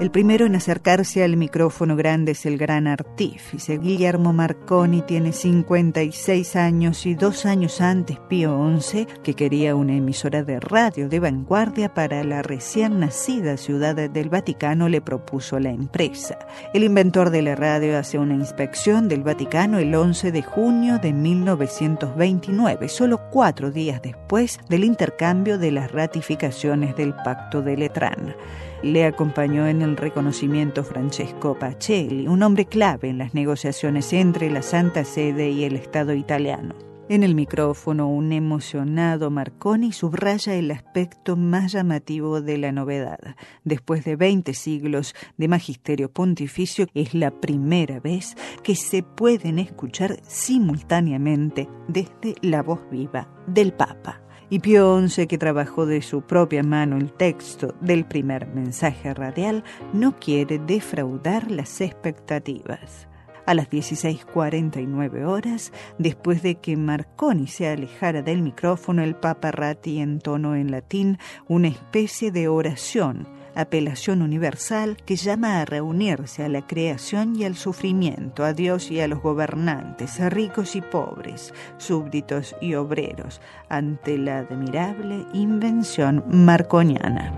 El 0.00 0.12
primero 0.12 0.46
en 0.46 0.54
acercarse 0.54 1.24
al 1.24 1.36
micrófono 1.36 1.96
grande 1.96 2.30
es 2.30 2.46
el 2.46 2.56
gran 2.56 2.86
artífice. 2.86 3.78
Guillermo 3.78 4.32
Marconi 4.32 5.02
tiene 5.02 5.32
56 5.32 6.54
años 6.54 7.04
y 7.04 7.16
dos 7.16 7.44
años 7.44 7.80
antes 7.80 8.16
Pío 8.28 8.56
XI, 8.78 9.08
que 9.24 9.34
quería 9.34 9.74
una 9.74 9.96
emisora 9.96 10.44
de 10.44 10.60
radio 10.60 11.08
de 11.08 11.18
vanguardia 11.18 11.94
para 11.94 12.22
la 12.22 12.42
recién 12.42 13.00
nacida 13.00 13.56
ciudad 13.56 13.96
del 13.96 14.28
Vaticano, 14.28 14.88
le 14.88 15.00
propuso 15.00 15.58
la 15.58 15.70
empresa. 15.70 16.38
El 16.72 16.84
inventor 16.84 17.30
de 17.30 17.42
la 17.42 17.56
radio 17.56 17.98
hace 17.98 18.18
una 18.18 18.34
inspección 18.34 19.08
del 19.08 19.24
Vaticano 19.24 19.80
el 19.80 19.92
11 19.92 20.30
de 20.30 20.42
junio 20.44 21.00
de 21.00 21.12
1929, 21.12 22.88
solo 22.88 23.20
cuatro 23.32 23.72
días 23.72 24.00
después 24.00 24.60
del 24.68 24.84
intercambio 24.84 25.58
de 25.58 25.72
las 25.72 25.90
ratificaciones 25.90 26.94
del 26.94 27.14
Pacto 27.14 27.62
de 27.62 27.76
Letrán. 27.76 28.36
Le 28.82 29.04
acompañó 29.04 29.66
en 29.66 29.82
el 29.82 29.96
reconocimiento 29.96 30.84
Francesco 30.84 31.58
Pacelli, 31.58 32.28
un 32.28 32.44
hombre 32.44 32.66
clave 32.66 33.08
en 33.08 33.18
las 33.18 33.34
negociaciones 33.34 34.12
entre 34.12 34.50
la 34.50 34.62
Santa 34.62 35.04
Sede 35.04 35.50
y 35.50 35.64
el 35.64 35.74
Estado 35.74 36.14
italiano. 36.14 36.76
En 37.08 37.22
el 37.22 37.34
micrófono, 37.34 38.08
un 38.08 38.32
emocionado 38.32 39.30
Marconi 39.30 39.92
subraya 39.92 40.54
el 40.54 40.70
aspecto 40.70 41.36
más 41.36 41.72
llamativo 41.72 42.40
de 42.40 42.58
la 42.58 42.70
novedad. 42.70 43.18
Después 43.64 44.04
de 44.04 44.14
20 44.14 44.52
siglos 44.54 45.14
de 45.38 45.48
magisterio 45.48 46.12
pontificio, 46.12 46.86
es 46.94 47.14
la 47.14 47.30
primera 47.32 47.98
vez 47.98 48.36
que 48.62 48.76
se 48.76 49.02
pueden 49.02 49.58
escuchar 49.58 50.20
simultáneamente 50.22 51.68
desde 51.88 52.34
la 52.42 52.62
voz 52.62 52.80
viva 52.90 53.26
del 53.46 53.72
Papa 53.72 54.20
y 54.50 54.60
Pío 54.60 55.06
XI, 55.06 55.26
que 55.26 55.38
trabajó 55.38 55.86
de 55.86 56.02
su 56.02 56.22
propia 56.22 56.62
mano 56.62 56.96
el 56.96 57.12
texto 57.12 57.74
del 57.80 58.04
primer 58.04 58.46
mensaje 58.46 59.12
radial, 59.14 59.64
no 59.92 60.16
quiere 60.18 60.58
defraudar 60.58 61.50
las 61.50 61.80
expectativas. 61.80 63.08
A 63.46 63.54
las 63.54 63.70
16.49 63.70 65.24
horas, 65.26 65.72
después 65.98 66.42
de 66.42 66.56
que 66.56 66.76
Marconi 66.76 67.46
se 67.46 67.68
alejara 67.68 68.20
del 68.20 68.42
micrófono, 68.42 69.02
el 69.02 69.16
Papa 69.16 69.50
Ratti 69.50 70.00
entonó 70.00 70.54
en 70.54 70.70
latín 70.70 71.18
una 71.46 71.68
especie 71.68 72.30
de 72.30 72.48
oración 72.48 73.37
apelación 73.58 74.22
universal 74.22 74.96
que 75.04 75.16
llama 75.16 75.60
a 75.60 75.64
reunirse 75.64 76.44
a 76.44 76.48
la 76.48 76.66
creación 76.66 77.34
y 77.36 77.44
al 77.44 77.56
sufrimiento, 77.56 78.44
a 78.44 78.52
Dios 78.52 78.90
y 78.90 79.00
a 79.00 79.08
los 79.08 79.20
gobernantes, 79.20 80.20
a 80.20 80.30
ricos 80.30 80.76
y 80.76 80.80
pobres, 80.80 81.52
súbditos 81.76 82.54
y 82.60 82.74
obreros, 82.74 83.40
ante 83.68 84.16
la 84.16 84.38
admirable 84.38 85.26
invención 85.32 86.24
marconiana. 86.28 87.34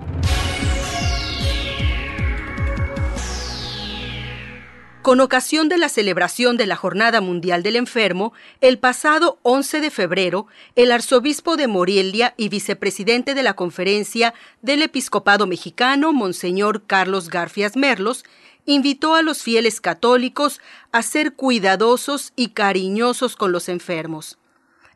Con 5.01 5.19
ocasión 5.19 5.67
de 5.67 5.79
la 5.79 5.89
celebración 5.89 6.57
de 6.57 6.67
la 6.67 6.75
Jornada 6.75 7.21
Mundial 7.21 7.63
del 7.63 7.75
Enfermo, 7.75 8.33
el 8.61 8.77
pasado 8.77 9.39
11 9.41 9.81
de 9.81 9.89
febrero, 9.89 10.45
el 10.75 10.91
arzobispo 10.91 11.57
de 11.57 11.65
Morelia 11.65 12.35
y 12.37 12.49
vicepresidente 12.49 13.33
de 13.33 13.41
la 13.41 13.55
Conferencia 13.55 14.35
del 14.61 14.83
Episcopado 14.83 15.47
Mexicano, 15.47 16.13
Monseñor 16.13 16.83
Carlos 16.85 17.29
Garfias 17.29 17.75
Merlos, 17.75 18.23
invitó 18.67 19.15
a 19.15 19.23
los 19.23 19.41
fieles 19.41 19.81
católicos 19.81 20.61
a 20.91 21.01
ser 21.01 21.33
cuidadosos 21.33 22.31
y 22.35 22.49
cariñosos 22.49 23.35
con 23.35 23.51
los 23.51 23.69
enfermos. 23.69 24.37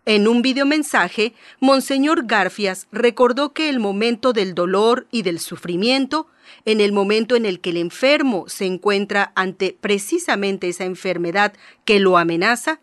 En 0.07 0.27
un 0.27 0.43
videomensaje, 0.43 1.33
Monseñor 1.59 2.27
Garfias 2.27 2.87
recordó 2.91 3.53
que 3.53 3.69
el 3.69 3.79
momento 3.79 4.33
del 4.33 4.53
dolor 4.53 5.07
y 5.09 5.23
del 5.23 5.39
sufrimiento 5.39 6.27
en 6.63 6.79
el 6.79 6.91
momento 6.91 7.35
en 7.35 7.43
el 7.47 7.59
que 7.59 7.71
el 7.71 7.77
enfermo 7.77 8.45
se 8.47 8.65
encuentra 8.65 9.31
ante 9.35 9.75
precisamente 9.81 10.69
esa 10.69 10.83
enfermedad 10.83 11.53
que 11.85 11.99
lo 11.99 12.19
amenaza, 12.19 12.79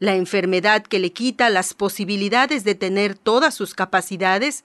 la 0.00 0.16
enfermedad 0.16 0.82
que 0.82 0.98
le 0.98 1.12
quita 1.12 1.48
las 1.48 1.72
posibilidades 1.72 2.62
de 2.62 2.74
tener 2.74 3.16
todas 3.16 3.54
sus 3.54 3.72
capacidades, 3.72 4.64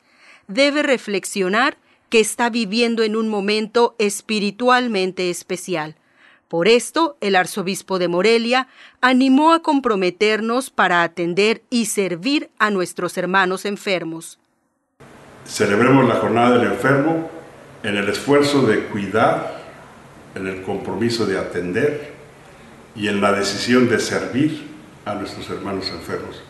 debe 0.49 0.83
reflexionar 0.83 1.77
que 2.09 2.19
está 2.19 2.49
viviendo 2.49 3.03
en 3.03 3.15
un 3.15 3.29
momento 3.29 3.95
espiritualmente 3.99 5.29
especial. 5.29 5.95
Por 6.51 6.67
esto, 6.67 7.15
el 7.22 7.38
arzobispo 7.38 7.98
de 7.98 8.10
Morelia 8.10 8.67
animó 9.00 9.53
a 9.53 9.62
comprometernos 9.62 10.70
para 10.70 11.01
atender 11.01 11.62
y 11.70 11.86
servir 11.86 12.50
a 12.59 12.70
nuestros 12.70 13.18
hermanos 13.18 13.64
enfermos. 13.64 14.37
Celebremos 15.46 16.05
la 16.09 16.16
jornada 16.16 16.57
del 16.57 16.74
enfermo 16.74 17.29
en 17.83 17.96
el 17.96 18.09
esfuerzo 18.09 18.64
de 18.64 18.83
cuidar, 18.87 19.61
en 20.35 20.46
el 20.46 20.61
compromiso 20.64 21.25
de 21.25 21.40
atender 21.40 22.16
y 22.98 23.07
en 23.07 23.22
la 23.22 23.31
decisión 23.31 23.87
de 23.87 24.01
servir 24.01 24.68
a 25.05 25.14
nuestros 25.14 25.50
hermanos 25.51 25.87
enfermos. 25.87 26.44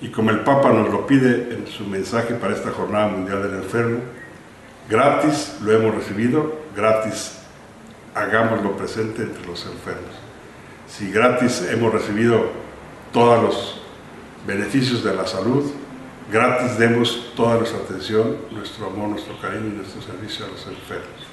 Y 0.00 0.10
como 0.10 0.30
el 0.30 0.44
Papa 0.44 0.72
nos 0.72 0.90
lo 0.90 1.08
pide 1.08 1.52
en 1.52 1.66
su 1.66 1.84
mensaje 1.86 2.34
para 2.34 2.54
esta 2.54 2.70
Jornada 2.70 3.08
Mundial 3.08 3.42
del 3.42 3.64
Enfermo, 3.64 3.98
gratis 4.88 5.56
lo 5.60 5.72
hemos 5.72 5.92
recibido, 5.92 6.56
gratis 6.76 7.39
hagámoslo 8.14 8.76
presente 8.76 9.22
entre 9.22 9.46
los 9.46 9.64
enfermos. 9.66 10.14
Si 10.88 11.10
gratis 11.10 11.66
hemos 11.70 11.92
recibido 11.92 12.50
todos 13.12 13.42
los 13.42 13.80
beneficios 14.46 15.04
de 15.04 15.14
la 15.14 15.26
salud, 15.26 15.70
gratis 16.32 16.78
demos 16.78 17.32
toda 17.36 17.58
nuestra 17.58 17.80
atención, 17.80 18.36
nuestro 18.50 18.86
amor, 18.86 19.10
nuestro 19.10 19.38
cariño 19.40 19.68
y 19.68 19.76
nuestro 19.76 20.02
servicio 20.02 20.46
a 20.46 20.48
los 20.48 20.66
enfermos. 20.66 21.26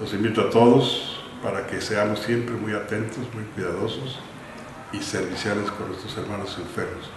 Los 0.00 0.12
invito 0.14 0.42
a 0.42 0.50
todos 0.50 1.22
para 1.42 1.66
que 1.66 1.80
seamos 1.80 2.20
siempre 2.20 2.54
muy 2.54 2.72
atentos, 2.72 3.18
muy 3.34 3.44
cuidadosos 3.54 4.18
y 4.92 5.02
serviciales 5.02 5.70
con 5.70 5.88
nuestros 5.88 6.16
hermanos 6.16 6.56
enfermos. 6.58 7.10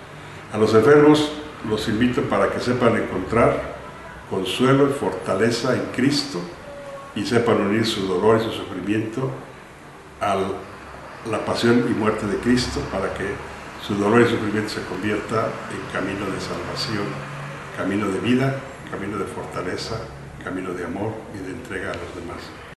A 0.51 0.57
los 0.57 0.73
enfermos 0.73 1.31
los 1.69 1.87
invito 1.87 2.21
para 2.23 2.49
que 2.49 2.59
sepan 2.59 2.97
encontrar 2.97 3.75
consuelo 4.29 4.89
y 4.89 4.93
fortaleza 4.93 5.73
en 5.73 5.85
Cristo 5.95 6.41
y 7.15 7.25
sepan 7.25 7.61
unir 7.61 7.85
su 7.85 8.07
dolor 8.07 8.39
y 8.39 8.43
su 8.43 8.51
sufrimiento 8.51 9.29
a 10.19 10.37
la 11.29 11.45
pasión 11.45 11.85
y 11.89 11.93
muerte 11.93 12.25
de 12.25 12.37
Cristo 12.37 12.79
para 12.91 13.13
que 13.13 13.25
su 13.85 13.95
dolor 13.95 14.21
y 14.21 14.29
sufrimiento 14.29 14.69
se 14.69 14.83
convierta 14.83 15.49
en 15.71 15.91
camino 15.91 16.25
de 16.25 16.39
salvación, 16.39 17.05
camino 17.75 18.07
de 18.07 18.19
vida, 18.19 18.59
camino 18.89 19.17
de 19.17 19.25
fortaleza, 19.25 20.01
camino 20.43 20.73
de 20.73 20.85
amor 20.85 21.13
y 21.33 21.43
de 21.43 21.51
entrega 21.51 21.91
a 21.91 21.95
los 21.95 22.15
demás. 22.15 22.70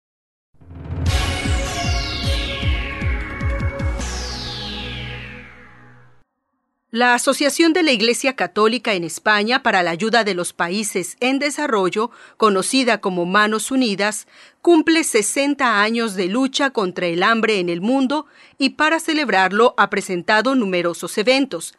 La 6.95 7.15
Asociación 7.15 7.73
de 7.73 7.83
la 7.83 7.93
Iglesia 7.93 8.37
Católica 8.37 8.93
en 8.93 9.03
España 9.03 9.63
para 9.63 9.83
la 9.83 9.93
Ayuda 9.93 10.25
de 10.25 10.35
los 10.35 10.53
Países 10.53 11.17
en 11.21 11.39
Desarrollo, 11.39 12.11
conocida 12.37 13.01
como 13.01 13.25
Manos 13.25 13.71
Unidas, 13.71 14.27
cumple 14.61 15.03
60 15.03 15.81
años 15.81 16.17
de 16.17 16.27
lucha 16.27 16.69
contra 16.69 17.07
el 17.07 17.23
hambre 17.23 17.61
en 17.61 17.71
el 17.71 17.81
mundo 17.81 18.27
y 18.59 18.71
para 18.77 19.01
celebrarlo 19.01 19.73
ha 19.79 19.89
presentado 19.89 20.55
numerosos 20.55 21.17
eventos. 21.17 21.73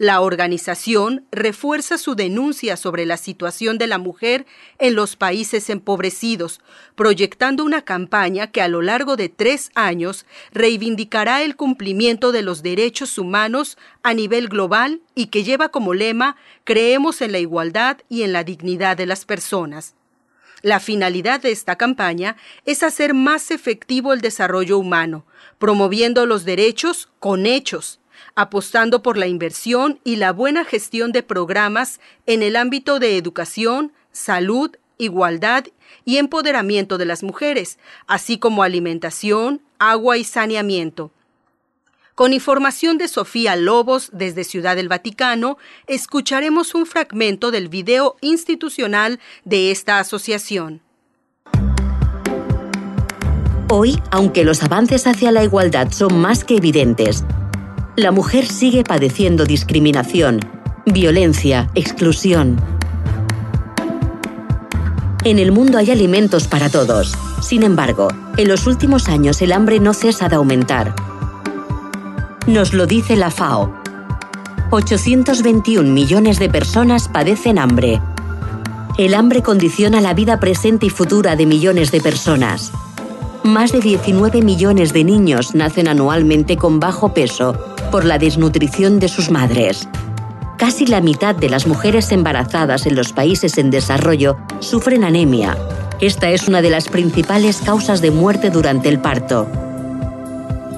La 0.00 0.22
organización 0.22 1.26
refuerza 1.30 1.98
su 1.98 2.14
denuncia 2.14 2.78
sobre 2.78 3.04
la 3.04 3.18
situación 3.18 3.76
de 3.76 3.86
la 3.86 3.98
mujer 3.98 4.46
en 4.78 4.94
los 4.94 5.14
países 5.14 5.68
empobrecidos, 5.68 6.62
proyectando 6.94 7.66
una 7.66 7.82
campaña 7.82 8.50
que 8.50 8.62
a 8.62 8.68
lo 8.68 8.80
largo 8.80 9.16
de 9.16 9.28
tres 9.28 9.70
años 9.74 10.24
reivindicará 10.52 11.42
el 11.42 11.54
cumplimiento 11.54 12.32
de 12.32 12.40
los 12.40 12.62
derechos 12.62 13.18
humanos 13.18 13.76
a 14.02 14.14
nivel 14.14 14.48
global 14.48 15.02
y 15.14 15.26
que 15.26 15.44
lleva 15.44 15.68
como 15.68 15.92
lema 15.92 16.36
Creemos 16.64 17.20
en 17.20 17.32
la 17.32 17.38
igualdad 17.38 17.98
y 18.08 18.22
en 18.22 18.32
la 18.32 18.42
dignidad 18.42 18.96
de 18.96 19.04
las 19.04 19.26
personas. 19.26 19.96
La 20.62 20.80
finalidad 20.80 21.42
de 21.42 21.52
esta 21.52 21.76
campaña 21.76 22.36
es 22.64 22.82
hacer 22.82 23.12
más 23.12 23.50
efectivo 23.50 24.14
el 24.14 24.22
desarrollo 24.22 24.78
humano, 24.78 25.26
promoviendo 25.58 26.24
los 26.24 26.46
derechos 26.46 27.10
con 27.18 27.44
hechos, 27.44 27.99
apostando 28.34 29.02
por 29.02 29.16
la 29.16 29.26
inversión 29.26 30.00
y 30.04 30.16
la 30.16 30.32
buena 30.32 30.64
gestión 30.64 31.12
de 31.12 31.22
programas 31.22 32.00
en 32.26 32.42
el 32.42 32.56
ámbito 32.56 32.98
de 32.98 33.16
educación, 33.16 33.92
salud, 34.12 34.76
igualdad 34.98 35.64
y 36.04 36.18
empoderamiento 36.18 36.98
de 36.98 37.06
las 37.06 37.22
mujeres, 37.22 37.78
así 38.06 38.38
como 38.38 38.62
alimentación, 38.62 39.62
agua 39.78 40.18
y 40.18 40.24
saneamiento. 40.24 41.10
Con 42.14 42.34
información 42.34 42.98
de 42.98 43.08
Sofía 43.08 43.56
Lobos 43.56 44.10
desde 44.12 44.44
Ciudad 44.44 44.76
del 44.76 44.88
Vaticano, 44.88 45.56
escucharemos 45.86 46.74
un 46.74 46.84
fragmento 46.84 47.50
del 47.50 47.68
video 47.68 48.16
institucional 48.20 49.20
de 49.44 49.70
esta 49.70 49.98
asociación. 49.98 50.82
Hoy, 53.70 54.02
aunque 54.10 54.44
los 54.44 54.62
avances 54.62 55.06
hacia 55.06 55.32
la 55.32 55.44
igualdad 55.44 55.92
son 55.92 56.20
más 56.20 56.44
que 56.44 56.56
evidentes, 56.56 57.24
la 57.96 58.12
mujer 58.12 58.46
sigue 58.46 58.84
padeciendo 58.84 59.44
discriminación, 59.44 60.40
violencia, 60.86 61.68
exclusión. 61.74 62.56
En 65.24 65.38
el 65.38 65.52
mundo 65.52 65.78
hay 65.78 65.90
alimentos 65.90 66.46
para 66.46 66.70
todos, 66.70 67.16
Sin 67.40 67.62
embargo, 67.62 68.08
en 68.36 68.48
los 68.48 68.66
últimos 68.66 69.08
años 69.08 69.40
el 69.40 69.52
hambre 69.52 69.80
no 69.80 69.94
cesa 69.94 70.28
de 70.28 70.36
aumentar. 70.36 70.94
Nos 72.46 72.74
lo 72.74 72.86
dice 72.86 73.16
la 73.16 73.30
FAO. 73.30 73.74
821 74.70 75.90
millones 75.90 76.38
de 76.38 76.50
personas 76.50 77.08
padecen 77.08 77.58
hambre. 77.58 77.98
El 78.98 79.14
hambre 79.14 79.42
condiciona 79.42 80.02
la 80.02 80.12
vida 80.12 80.38
presente 80.38 80.84
y 80.84 80.90
futura 80.90 81.34
de 81.34 81.46
millones 81.46 81.92
de 81.92 82.02
personas. 82.02 82.72
Más 83.42 83.72
de 83.72 83.80
19 83.80 84.42
millones 84.42 84.92
de 84.92 85.02
niños 85.02 85.54
nacen 85.54 85.88
anualmente 85.88 86.58
con 86.58 86.78
bajo 86.78 87.14
peso 87.14 87.69
por 87.90 88.04
la 88.04 88.18
desnutrición 88.18 88.98
de 88.98 89.08
sus 89.08 89.30
madres. 89.30 89.88
Casi 90.56 90.86
la 90.86 91.00
mitad 91.00 91.34
de 91.34 91.48
las 91.48 91.66
mujeres 91.66 92.12
embarazadas 92.12 92.86
en 92.86 92.94
los 92.94 93.12
países 93.12 93.58
en 93.58 93.70
desarrollo 93.70 94.36
sufren 94.60 95.04
anemia. 95.04 95.56
Esta 96.00 96.30
es 96.30 96.48
una 96.48 96.62
de 96.62 96.70
las 96.70 96.88
principales 96.88 97.60
causas 97.64 98.00
de 98.00 98.10
muerte 98.10 98.50
durante 98.50 98.88
el 98.88 99.00
parto. 99.00 99.48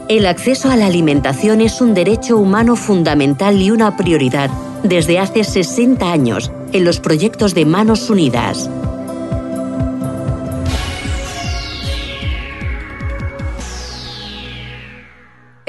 El 0.09 0.27
acceso 0.27 0.71
a 0.71 0.77
la 0.77 0.87
alimentación 0.87 1.61
es 1.61 1.81
un 1.81 1.95
derecho 1.95 2.37
humano 2.37 2.77
fundamental 2.77 3.61
y 3.61 3.71
una 3.71 3.97
prioridad 3.97 4.51
desde 4.83 5.19
hace 5.19 5.45
60 5.45 6.11
años 6.11 6.51
en 6.73 6.85
los 6.85 7.01
proyectos 7.01 7.55
de 7.55 7.65
Manos 7.65 8.11
Unidas. 8.11 8.69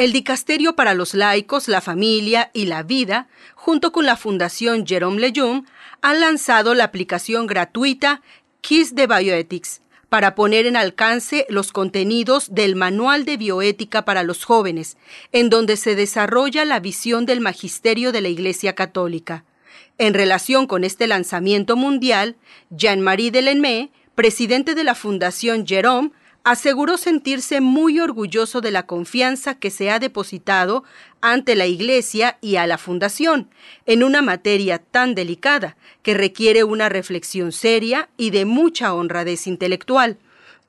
El 0.03 0.11
Dicasterio 0.11 0.75
para 0.75 0.95
los 0.95 1.13
Laicos, 1.13 1.69
la 1.69 1.79
Familia 1.79 2.51
y 2.53 2.65
la 2.65 2.83
Vida, 2.83 3.29
junto 3.55 3.93
con 3.93 4.05
la 4.05 4.17
Fundación 4.17 4.85
Jerome 4.85 5.21
Lejeune, 5.21 5.63
han 6.01 6.19
lanzado 6.19 6.73
la 6.73 6.83
aplicación 6.83 7.47
gratuita 7.47 8.21
Kiss 8.59 8.95
de 8.95 9.07
Bioethics 9.07 9.79
para 10.09 10.35
poner 10.35 10.65
en 10.65 10.75
alcance 10.75 11.45
los 11.47 11.71
contenidos 11.71 12.53
del 12.53 12.75
Manual 12.75 13.23
de 13.23 13.37
Bioética 13.37 14.03
para 14.03 14.23
los 14.23 14.43
Jóvenes, 14.43 14.97
en 15.31 15.49
donde 15.49 15.77
se 15.77 15.95
desarrolla 15.95 16.65
la 16.65 16.81
visión 16.81 17.25
del 17.25 17.39
magisterio 17.39 18.11
de 18.11 18.19
la 18.19 18.27
Iglesia 18.27 18.75
Católica. 18.75 19.45
En 19.99 20.13
relación 20.13 20.67
con 20.67 20.83
este 20.83 21.07
lanzamiento 21.07 21.77
mundial, 21.77 22.35
Jean-Marie 22.71 23.31
Delenme, 23.31 23.89
presidente 24.15 24.75
de 24.75 24.83
la 24.83 24.95
Fundación 24.95 25.65
Jerome, 25.65 26.11
aseguró 26.43 26.97
sentirse 26.97 27.61
muy 27.61 27.99
orgulloso 27.99 28.59
de 28.59 28.71
la 28.71 28.85
confianza 28.85 29.55
que 29.55 29.69
se 29.69 29.89
ha 29.89 29.99
depositado 29.99 30.83
ante 31.21 31.55
la 31.55 31.67
Iglesia 31.67 32.37
y 32.41 32.57
a 32.57 32.67
la 32.67 32.77
Fundación 32.77 33.49
en 33.85 34.03
una 34.03 34.21
materia 34.21 34.79
tan 34.79 35.15
delicada 35.15 35.77
que 36.01 36.13
requiere 36.13 36.63
una 36.65 36.89
reflexión 36.89 37.51
seria 37.53 38.09
y 38.17 38.31
de 38.31 38.43
mucha 38.45 38.93
honradez 38.93 39.47
intelectual. 39.47 40.17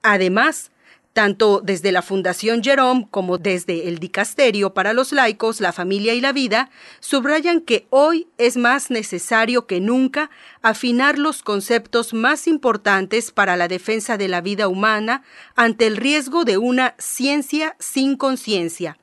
Además, 0.02 0.70
tanto 1.14 1.61
desde 1.62 1.92
la 1.92 2.03
Fundación 2.03 2.62
Jerome 2.62 3.07
como 3.11 3.38
desde 3.38 3.88
el 3.88 4.00
Dicasterio 4.00 4.74
para 4.74 4.92
los 4.92 5.12
laicos, 5.12 5.61
la 5.61 5.72
familia 5.72 6.12
y 6.12 6.20
la 6.20 6.33
vida, 6.33 6.70
subrayan 6.98 7.61
que 7.61 7.87
hoy 7.90 8.27
es 8.37 8.57
más 8.57 8.90
necesario 8.90 9.66
que 9.66 9.81
nunca 9.81 10.29
afinar 10.61 11.18
los 11.18 11.42
conceptos 11.42 12.12
más 12.12 12.48
importantes 12.48 13.31
para 13.31 13.57
la 13.57 13.68
defensa 13.68 14.18
de 14.18 14.27
la 14.27 14.40
vida 14.40 14.66
humana 14.66 15.22
ante 15.55 15.87
el 15.87 15.96
riesgo 15.96 16.44
de 16.44 16.59
una 16.59 16.96
ciencia 16.98 17.77
sin 17.79 18.16
conciencia. 18.16 18.98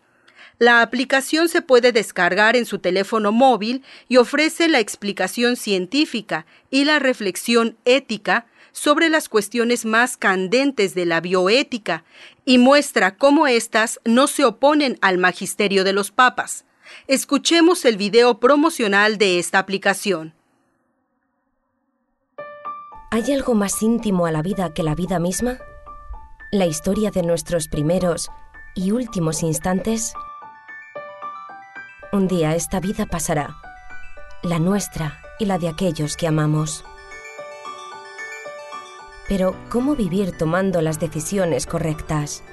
La 0.60 0.82
aplicación 0.82 1.48
se 1.48 1.62
puede 1.62 1.94
descargar 1.94 2.58
en 2.58 2.66
su 2.66 2.80
teléfono 2.80 3.32
móvil 3.32 3.84
y 4.10 4.18
ofrece 4.18 4.68
la 4.68 4.80
explicación 4.80 5.56
científica 5.56 6.46
y 6.70 6.84
la 6.84 7.00
reflexión 7.00 7.78
ética 7.86 8.46
sobre 8.72 9.10
las 9.10 9.30
cuestiones 9.30 9.86
más 9.86 10.18
candentes 10.18 10.96
de 10.96 11.06
la 11.06 11.22
bioética 11.22 12.04
y 12.46 12.58
muestra 12.58 13.18
cómo 13.18 13.48
éstas 13.48 14.00
no 14.06 14.28
se 14.28 14.46
oponen 14.46 14.98
al 15.02 15.18
magisterio 15.18 15.84
de 15.84 15.94
los 15.94 16.12
papas. 16.12 16.66
Escuchemos 17.08 17.86
el 17.86 17.98
video 17.98 18.40
promocional 18.40 19.18
de 19.18 19.40
esta 19.40 19.60
aplicación. 19.60 20.34
¿Hay 23.12 23.32
algo 23.34 23.56
más 23.56 23.82
íntimo 23.82 24.26
a 24.26 24.32
la 24.32 24.42
vida 24.42 24.74
que 24.74 24.84
la 24.84 24.96
vida 24.96 25.20
misma? 25.20 25.58
¿La 26.52 26.66
historia 26.66 27.12
de 27.12 27.24
nuestros 27.24 27.68
primeros 27.68 28.30
y 28.74 28.92
últimos 28.92 29.44
instantes? 29.44 30.14
Un 32.14 32.28
día 32.28 32.56
esta 32.56 32.80
vida 32.80 33.06
pasará, 33.06 33.56
la 34.44 34.60
nuestra 34.60 35.22
y 35.40 35.46
la 35.46 35.58
de 35.58 35.70
aquellos 35.70 36.18
que 36.18 36.28
amamos. 36.28 36.86
Pero, 39.32 39.56
¿cómo 39.70 39.96
vivir 39.96 40.38
tomando 40.38 40.82
las 40.82 41.00
decisiones 41.00 41.66
correctas? 41.66 42.44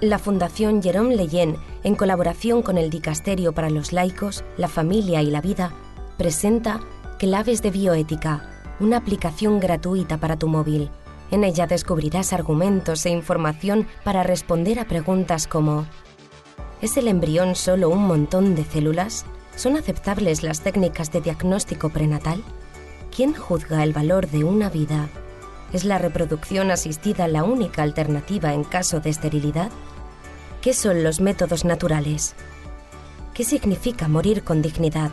La 0.00 0.20
Fundación 0.20 0.80
Jerome 0.80 1.16
Leyen, 1.16 1.56
en 1.82 1.96
colaboración 1.96 2.62
con 2.62 2.78
el 2.78 2.90
Dicasterio 2.90 3.52
para 3.52 3.68
los 3.68 3.92
Laicos, 3.92 4.44
la 4.56 4.68
Familia 4.68 5.20
y 5.20 5.32
la 5.32 5.40
Vida, 5.40 5.72
presenta 6.16 6.78
Claves 7.18 7.60
de 7.60 7.72
Bioética, 7.72 8.48
una 8.78 8.98
aplicación 8.98 9.58
gratuita 9.58 10.18
para 10.18 10.38
tu 10.38 10.46
móvil. 10.46 10.90
En 11.32 11.42
ella 11.42 11.66
descubrirás 11.66 12.32
argumentos 12.32 13.04
e 13.04 13.10
información 13.10 13.88
para 14.04 14.22
responder 14.22 14.78
a 14.78 14.86
preguntas 14.86 15.48
como 15.48 15.86
¿Es 16.80 16.96
el 16.96 17.08
embrión 17.08 17.56
solo 17.56 17.88
un 17.88 18.06
montón 18.06 18.54
de 18.54 18.62
células? 18.62 19.26
¿Son 19.56 19.76
aceptables 19.76 20.44
las 20.44 20.60
técnicas 20.60 21.10
de 21.10 21.20
diagnóstico 21.20 21.88
prenatal? 21.88 22.44
¿Quién 23.10 23.34
juzga 23.34 23.82
el 23.82 23.92
valor 23.92 24.28
de 24.28 24.44
una 24.44 24.70
vida? 24.70 25.08
¿Es 25.72 25.84
la 25.84 25.98
reproducción 25.98 26.70
asistida 26.70 27.28
la 27.28 27.44
única 27.44 27.82
alternativa 27.82 28.54
en 28.54 28.64
caso 28.64 29.00
de 29.00 29.10
esterilidad? 29.10 29.70
¿Qué 30.62 30.72
son 30.72 31.04
los 31.04 31.20
métodos 31.20 31.64
naturales? 31.66 32.34
¿Qué 33.34 33.44
significa 33.44 34.08
morir 34.08 34.44
con 34.44 34.62
dignidad? 34.62 35.10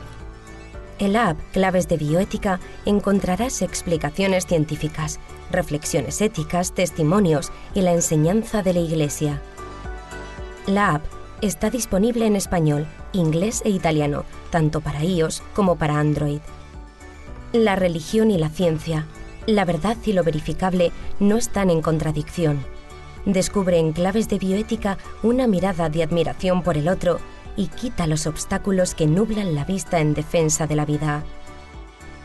En 0.98 1.12
la 1.12 1.30
app 1.30 1.38
Claves 1.52 1.90
de 1.90 1.98
Bioética 1.98 2.62
encontrarás 2.86 3.62
explicaciones 3.62 4.46
científicas, 4.46 5.20
reflexiones 5.52 6.22
éticas, 6.22 6.72
testimonios 6.72 7.52
y 7.74 7.82
la 7.82 7.92
enseñanza 7.92 8.64
de 8.64 8.74
la 8.74 8.80
Iglesia. 8.80 9.42
La 10.68 10.96
app 10.96 11.04
está 11.42 11.70
disponible 11.70 12.26
en 12.26 12.38
español, 12.38 12.88
inglés 13.12 13.62
e 13.66 13.70
italiano, 13.70 14.24
tanto 14.52 14.80
para 14.80 15.04
iOS 15.04 15.44
como 15.54 15.76
para 15.76 16.00
Android. 16.00 16.40
La 17.52 17.76
religión 17.76 18.32
y 18.32 18.38
la 18.38 18.50
ciencia 18.50 19.06
la 19.46 19.66
verdad 19.66 19.98
y 20.06 20.14
lo 20.14 20.24
verificable 20.24 20.92
no 21.20 21.38
están 21.38 21.70
en 21.70 21.82
contradicción. 21.82 22.64
Descubre 23.26 23.80
en 23.80 23.92
claves 23.92 24.30
de 24.30 24.38
bioética 24.40 24.98
una 25.24 25.48
mirada 25.48 25.90
de 25.90 26.04
admiración 26.04 26.62
por 26.62 26.78
el 26.78 26.88
otro 26.88 27.20
y 27.58 27.68
quita 27.68 28.08
los 28.08 28.28
obstáculos 28.28 28.94
que 28.96 29.08
nublan 29.08 29.56
la 29.56 29.66
vista 29.66 30.00
en 30.00 30.14
defensa 30.14 30.68
de 30.68 30.76
la 30.76 30.86
vida. 30.86 31.24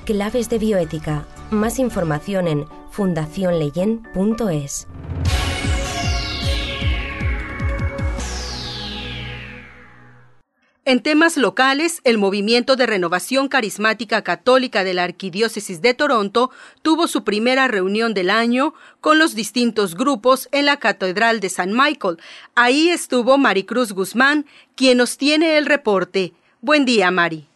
Claves 0.05 0.49
de 0.49 0.59
bioética. 0.59 1.27
Más 1.51 1.79
información 1.79 2.49
en 2.49 2.67
fundacionleyen.es. 2.91 4.89
En 10.87 11.03
temas 11.03 11.37
locales, 11.37 12.01
el 12.05 12.17
Movimiento 12.17 12.75
de 12.75 12.87
Renovación 12.87 13.49
Carismática 13.49 14.23
Católica 14.23 14.83
de 14.83 14.95
la 14.95 15.05
Arquidiócesis 15.05 15.83
de 15.83 15.93
Toronto 15.93 16.51
tuvo 16.81 17.07
su 17.07 17.23
primera 17.23 17.69
reunión 17.69 18.15
del 18.15 18.31
año 18.31 18.73
con 19.03 19.19
los 19.19 19.35
distintos 19.35 19.95
grupos 19.95 20.49
en 20.53 20.65
la 20.65 20.79
Catedral 20.79 21.41
de 21.41 21.51
San 21.51 21.75
Michael. 21.75 22.17
Ahí 22.55 22.89
estuvo 22.89 23.37
Maricruz 23.37 23.93
Guzmán, 23.93 24.47
quien 24.75 24.97
nos 24.97 25.19
tiene 25.19 25.59
el 25.59 25.67
reporte. 25.67 26.33
Buen 26.63 26.87
día, 26.87 27.11
Mari. 27.11 27.47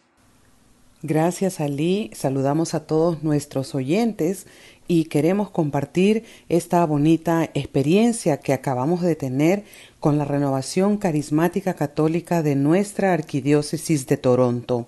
Gracias, 1.01 1.59
Ali. 1.59 2.11
Saludamos 2.13 2.75
a 2.75 2.85
todos 2.85 3.23
nuestros 3.23 3.73
oyentes 3.73 4.45
y 4.87 5.05
queremos 5.05 5.49
compartir 5.49 6.23
esta 6.49 6.85
bonita 6.85 7.49
experiencia 7.53 8.37
que 8.37 8.53
acabamos 8.53 9.01
de 9.01 9.15
tener 9.15 9.63
con 9.99 10.17
la 10.17 10.25
renovación 10.25 10.97
carismática 10.97 11.73
católica 11.73 12.43
de 12.43 12.55
nuestra 12.55 13.13
arquidiócesis 13.13 14.05
de 14.05 14.17
Toronto. 14.17 14.87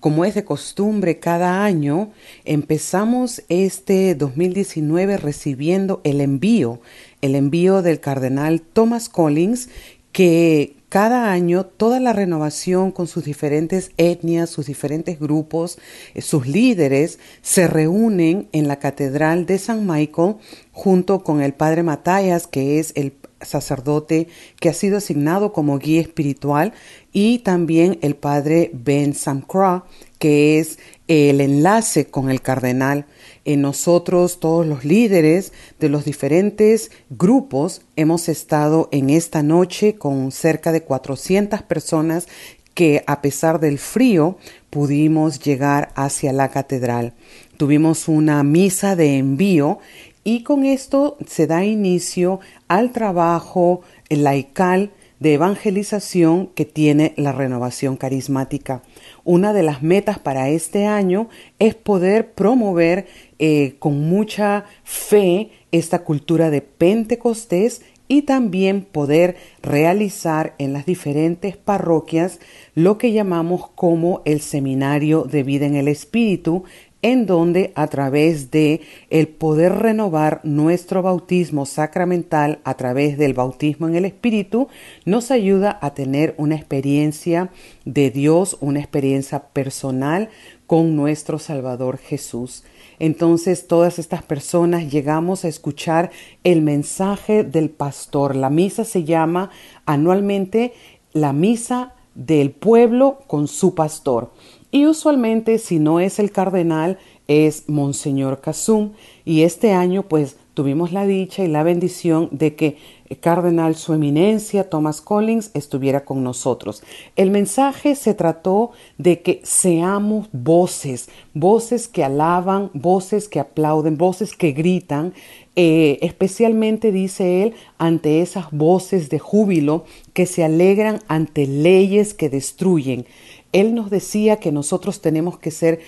Como 0.00 0.24
es 0.24 0.34
de 0.34 0.44
costumbre 0.44 1.18
cada 1.18 1.64
año, 1.64 2.12
empezamos 2.44 3.42
este 3.48 4.14
2019 4.14 5.18
recibiendo 5.18 6.00
el 6.04 6.20
envío, 6.20 6.80
el 7.20 7.34
envío 7.34 7.82
del 7.82 8.00
cardenal 8.00 8.62
Thomas 8.62 9.08
Collins, 9.08 9.68
que 10.12 10.76
cada 10.88 11.32
año 11.32 11.64
toda 11.66 11.98
la 12.00 12.12
renovación 12.12 12.92
con 12.92 13.06
sus 13.06 13.24
diferentes 13.24 13.92
etnias, 13.96 14.50
sus 14.50 14.66
diferentes 14.66 15.18
grupos, 15.18 15.78
eh, 16.14 16.22
sus 16.22 16.46
líderes 16.46 17.18
se 17.42 17.66
reúnen 17.66 18.48
en 18.52 18.68
la 18.68 18.78
Catedral 18.78 19.46
de 19.46 19.58
San 19.58 19.86
Michael 19.86 20.36
junto 20.72 21.24
con 21.24 21.40
el 21.40 21.54
Padre 21.54 21.82
Matthias, 21.82 22.46
que 22.46 22.78
es 22.78 22.92
el 22.94 23.14
sacerdote 23.40 24.28
que 24.60 24.68
ha 24.68 24.74
sido 24.74 24.98
asignado 24.98 25.52
como 25.52 25.78
guía 25.78 26.00
espiritual, 26.00 26.72
y 27.12 27.40
también 27.40 27.98
el 28.02 28.16
padre 28.16 28.70
Ben 28.72 29.14
Samcra, 29.14 29.84
que 30.18 30.58
es 30.58 30.78
el 31.06 31.40
enlace 31.40 32.06
con 32.06 32.30
el 32.30 32.40
cardenal. 32.40 33.06
En 33.44 33.60
nosotros, 33.60 34.40
todos 34.40 34.66
los 34.66 34.84
líderes 34.84 35.52
de 35.78 35.90
los 35.90 36.04
diferentes 36.04 36.90
grupos, 37.10 37.82
hemos 37.96 38.28
estado 38.28 38.88
en 38.90 39.10
esta 39.10 39.42
noche 39.42 39.96
con 39.96 40.32
cerca 40.32 40.72
de 40.72 40.82
400 40.82 41.62
personas 41.62 42.26
que 42.72 43.04
a 43.06 43.20
pesar 43.20 43.60
del 43.60 43.78
frío 43.78 44.36
pudimos 44.70 45.38
llegar 45.40 45.92
hacia 45.94 46.32
la 46.32 46.48
catedral. 46.48 47.12
Tuvimos 47.56 48.08
una 48.08 48.42
misa 48.42 48.96
de 48.96 49.18
envío 49.18 49.78
y 50.24 50.42
con 50.42 50.64
esto 50.64 51.18
se 51.26 51.46
da 51.46 51.64
inicio 51.64 52.40
al 52.66 52.92
trabajo 52.92 53.82
laical 54.08 54.90
de 55.20 55.34
evangelización 55.34 56.48
que 56.48 56.64
tiene 56.64 57.14
la 57.16 57.32
renovación 57.32 57.96
carismática. 57.96 58.82
Una 59.24 59.52
de 59.52 59.62
las 59.62 59.82
metas 59.82 60.18
para 60.18 60.48
este 60.48 60.86
año 60.86 61.28
es 61.58 61.74
poder 61.74 62.32
promover 62.32 63.06
eh, 63.38 63.76
con 63.78 64.08
mucha 64.08 64.64
fe 64.82 65.50
esta 65.72 66.00
cultura 66.00 66.50
de 66.50 66.60
Pentecostés 66.60 67.82
y 68.06 68.22
también 68.22 68.82
poder 68.82 69.36
realizar 69.62 70.54
en 70.58 70.72
las 70.72 70.84
diferentes 70.84 71.56
parroquias 71.56 72.38
lo 72.74 72.98
que 72.98 73.12
llamamos 73.12 73.70
como 73.74 74.20
el 74.24 74.40
seminario 74.40 75.22
de 75.22 75.42
vida 75.42 75.66
en 75.66 75.74
el 75.74 75.88
espíritu 75.88 76.64
en 77.04 77.26
donde 77.26 77.70
a 77.74 77.86
través 77.88 78.50
de 78.50 78.80
el 79.10 79.28
poder 79.28 79.74
renovar 79.74 80.40
nuestro 80.42 81.02
bautismo 81.02 81.66
sacramental 81.66 82.60
a 82.64 82.78
través 82.78 83.18
del 83.18 83.34
bautismo 83.34 83.86
en 83.86 83.94
el 83.94 84.06
espíritu 84.06 84.68
nos 85.04 85.30
ayuda 85.30 85.78
a 85.82 85.92
tener 85.92 86.34
una 86.38 86.56
experiencia 86.56 87.50
de 87.84 88.10
Dios, 88.10 88.56
una 88.62 88.80
experiencia 88.80 89.48
personal 89.48 90.30
con 90.66 90.96
nuestro 90.96 91.38
Salvador 91.38 91.98
Jesús. 91.98 92.64
Entonces 92.98 93.66
todas 93.68 93.98
estas 93.98 94.22
personas 94.22 94.90
llegamos 94.90 95.44
a 95.44 95.48
escuchar 95.48 96.10
el 96.42 96.62
mensaje 96.62 97.44
del 97.44 97.68
pastor. 97.68 98.34
La 98.34 98.48
misa 98.48 98.84
se 98.86 99.04
llama 99.04 99.50
anualmente 99.84 100.72
la 101.12 101.34
misa 101.34 101.92
del 102.14 102.50
pueblo 102.52 103.18
con 103.26 103.46
su 103.46 103.74
pastor. 103.74 104.32
Y 104.74 104.86
usualmente, 104.86 105.58
si 105.58 105.78
no 105.78 106.00
es 106.00 106.18
el 106.18 106.32
cardenal, 106.32 106.98
es 107.28 107.68
Monseñor 107.68 108.40
Casum. 108.40 108.94
Y 109.24 109.42
este 109.42 109.70
año, 109.70 110.08
pues, 110.08 110.36
tuvimos 110.54 110.90
la 110.90 111.06
dicha 111.06 111.44
y 111.44 111.48
la 111.48 111.62
bendición 111.62 112.28
de 112.32 112.56
que 112.56 112.78
el 113.08 113.20
cardenal 113.20 113.76
su 113.76 113.94
eminencia 113.94 114.68
Thomas 114.68 115.00
Collins 115.00 115.52
estuviera 115.54 116.04
con 116.04 116.24
nosotros. 116.24 116.82
El 117.14 117.30
mensaje 117.30 117.94
se 117.94 118.14
trató 118.14 118.72
de 118.98 119.22
que 119.22 119.40
seamos 119.44 120.28
voces, 120.32 121.08
voces 121.34 121.86
que 121.86 122.02
alaban, 122.02 122.70
voces 122.72 123.28
que 123.28 123.38
aplauden, 123.38 123.96
voces 123.96 124.34
que 124.34 124.50
gritan, 124.50 125.14
eh, 125.54 125.98
especialmente 126.02 126.90
dice 126.90 127.44
él 127.44 127.54
ante 127.78 128.22
esas 128.22 128.50
voces 128.50 129.08
de 129.08 129.20
júbilo 129.20 129.84
que 130.14 130.26
se 130.26 130.42
alegran 130.42 130.98
ante 131.06 131.46
leyes 131.46 132.12
que 132.12 132.28
destruyen. 132.28 133.06
Él 133.54 133.74
nos 133.74 133.88
decía 133.88 134.36
que 134.36 134.52
nosotros 134.52 135.00
tenemos 135.00 135.38
que 135.38 135.50
ser 135.50 135.80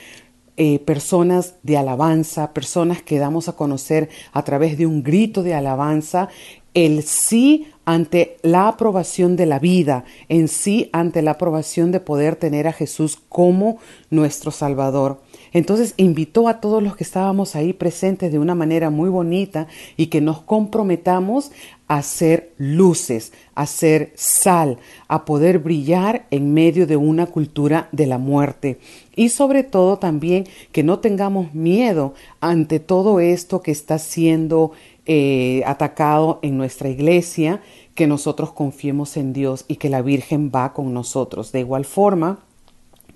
eh, 0.56 0.78
personas 0.78 1.56
de 1.62 1.76
alabanza, 1.76 2.54
personas 2.54 3.02
que 3.02 3.18
damos 3.18 3.48
a 3.48 3.56
conocer 3.56 4.08
a 4.32 4.42
través 4.42 4.78
de 4.78 4.86
un 4.86 5.02
grito 5.02 5.42
de 5.42 5.52
alabanza 5.52 6.30
el 6.72 7.02
sí 7.02 7.68
ante 7.86 8.36
la 8.42 8.68
aprobación 8.68 9.34
de 9.36 9.46
la 9.46 9.58
vida, 9.58 10.04
en 10.28 10.48
sí 10.48 10.90
ante 10.92 11.22
la 11.22 11.32
aprobación 11.32 11.90
de 11.90 12.00
poder 12.00 12.36
tener 12.36 12.68
a 12.68 12.72
Jesús 12.72 13.18
como 13.28 13.78
nuestro 14.10 14.50
Salvador. 14.50 15.20
Entonces 15.56 15.94
invitó 15.96 16.48
a 16.48 16.60
todos 16.60 16.82
los 16.82 16.96
que 16.96 17.04
estábamos 17.04 17.56
ahí 17.56 17.72
presentes 17.72 18.30
de 18.30 18.38
una 18.38 18.54
manera 18.54 18.90
muy 18.90 19.08
bonita 19.08 19.68
y 19.96 20.08
que 20.08 20.20
nos 20.20 20.42
comprometamos 20.42 21.50
a 21.88 22.02
ser 22.02 22.52
luces, 22.58 23.32
a 23.54 23.64
ser 23.64 24.12
sal, 24.16 24.76
a 25.08 25.24
poder 25.24 25.58
brillar 25.58 26.26
en 26.30 26.52
medio 26.52 26.86
de 26.86 26.98
una 26.98 27.24
cultura 27.24 27.88
de 27.90 28.04
la 28.04 28.18
muerte. 28.18 28.80
Y 29.14 29.30
sobre 29.30 29.62
todo 29.62 29.98
también 29.98 30.46
que 30.72 30.82
no 30.82 30.98
tengamos 30.98 31.54
miedo 31.54 32.12
ante 32.40 32.78
todo 32.78 33.18
esto 33.18 33.62
que 33.62 33.70
está 33.70 33.98
siendo 33.98 34.72
eh, 35.06 35.62
atacado 35.64 36.38
en 36.42 36.58
nuestra 36.58 36.90
iglesia, 36.90 37.62
que 37.94 38.06
nosotros 38.06 38.52
confiemos 38.52 39.16
en 39.16 39.32
Dios 39.32 39.64
y 39.68 39.76
que 39.76 39.88
la 39.88 40.02
Virgen 40.02 40.52
va 40.54 40.74
con 40.74 40.92
nosotros. 40.92 41.50
De 41.50 41.60
igual 41.60 41.86
forma, 41.86 42.40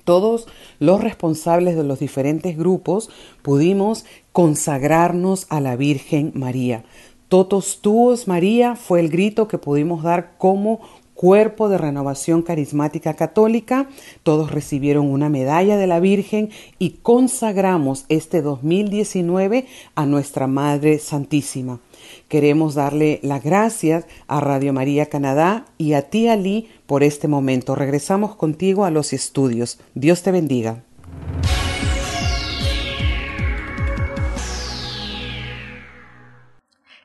todos 0.04 0.46
los 0.78 1.00
responsables 1.00 1.76
de 1.76 1.84
los 1.84 1.98
diferentes 1.98 2.56
grupos 2.56 3.10
pudimos 3.42 4.04
consagrarnos 4.32 5.46
a 5.48 5.60
la 5.60 5.76
Virgen 5.76 6.32
María. 6.34 6.84
Totos 7.28 7.80
tuos 7.80 8.26
María 8.26 8.74
fue 8.74 8.98
el 8.98 9.08
grito 9.08 9.46
que 9.46 9.56
pudimos 9.56 10.02
dar 10.02 10.32
como 10.36 10.80
cuerpo 11.20 11.68
de 11.68 11.76
renovación 11.76 12.40
carismática 12.40 13.12
católica. 13.12 13.90
Todos 14.22 14.52
recibieron 14.52 15.04
una 15.06 15.28
medalla 15.28 15.76
de 15.76 15.86
la 15.86 16.00
Virgen 16.00 16.48
y 16.78 16.92
consagramos 17.02 18.06
este 18.08 18.40
2019 18.40 19.66
a 19.94 20.06
nuestra 20.06 20.46
Madre 20.46 20.98
Santísima. 20.98 21.80
Queremos 22.28 22.74
darle 22.74 23.20
las 23.22 23.44
gracias 23.44 24.06
a 24.28 24.40
Radio 24.40 24.72
María 24.72 25.10
Canadá 25.10 25.66
y 25.76 25.92
a 25.92 26.08
ti, 26.08 26.26
Ali, 26.26 26.70
por 26.86 27.02
este 27.02 27.28
momento. 27.28 27.74
Regresamos 27.74 28.34
contigo 28.34 28.86
a 28.86 28.90
los 28.90 29.12
estudios. 29.12 29.78
Dios 29.94 30.22
te 30.22 30.32
bendiga. 30.32 30.84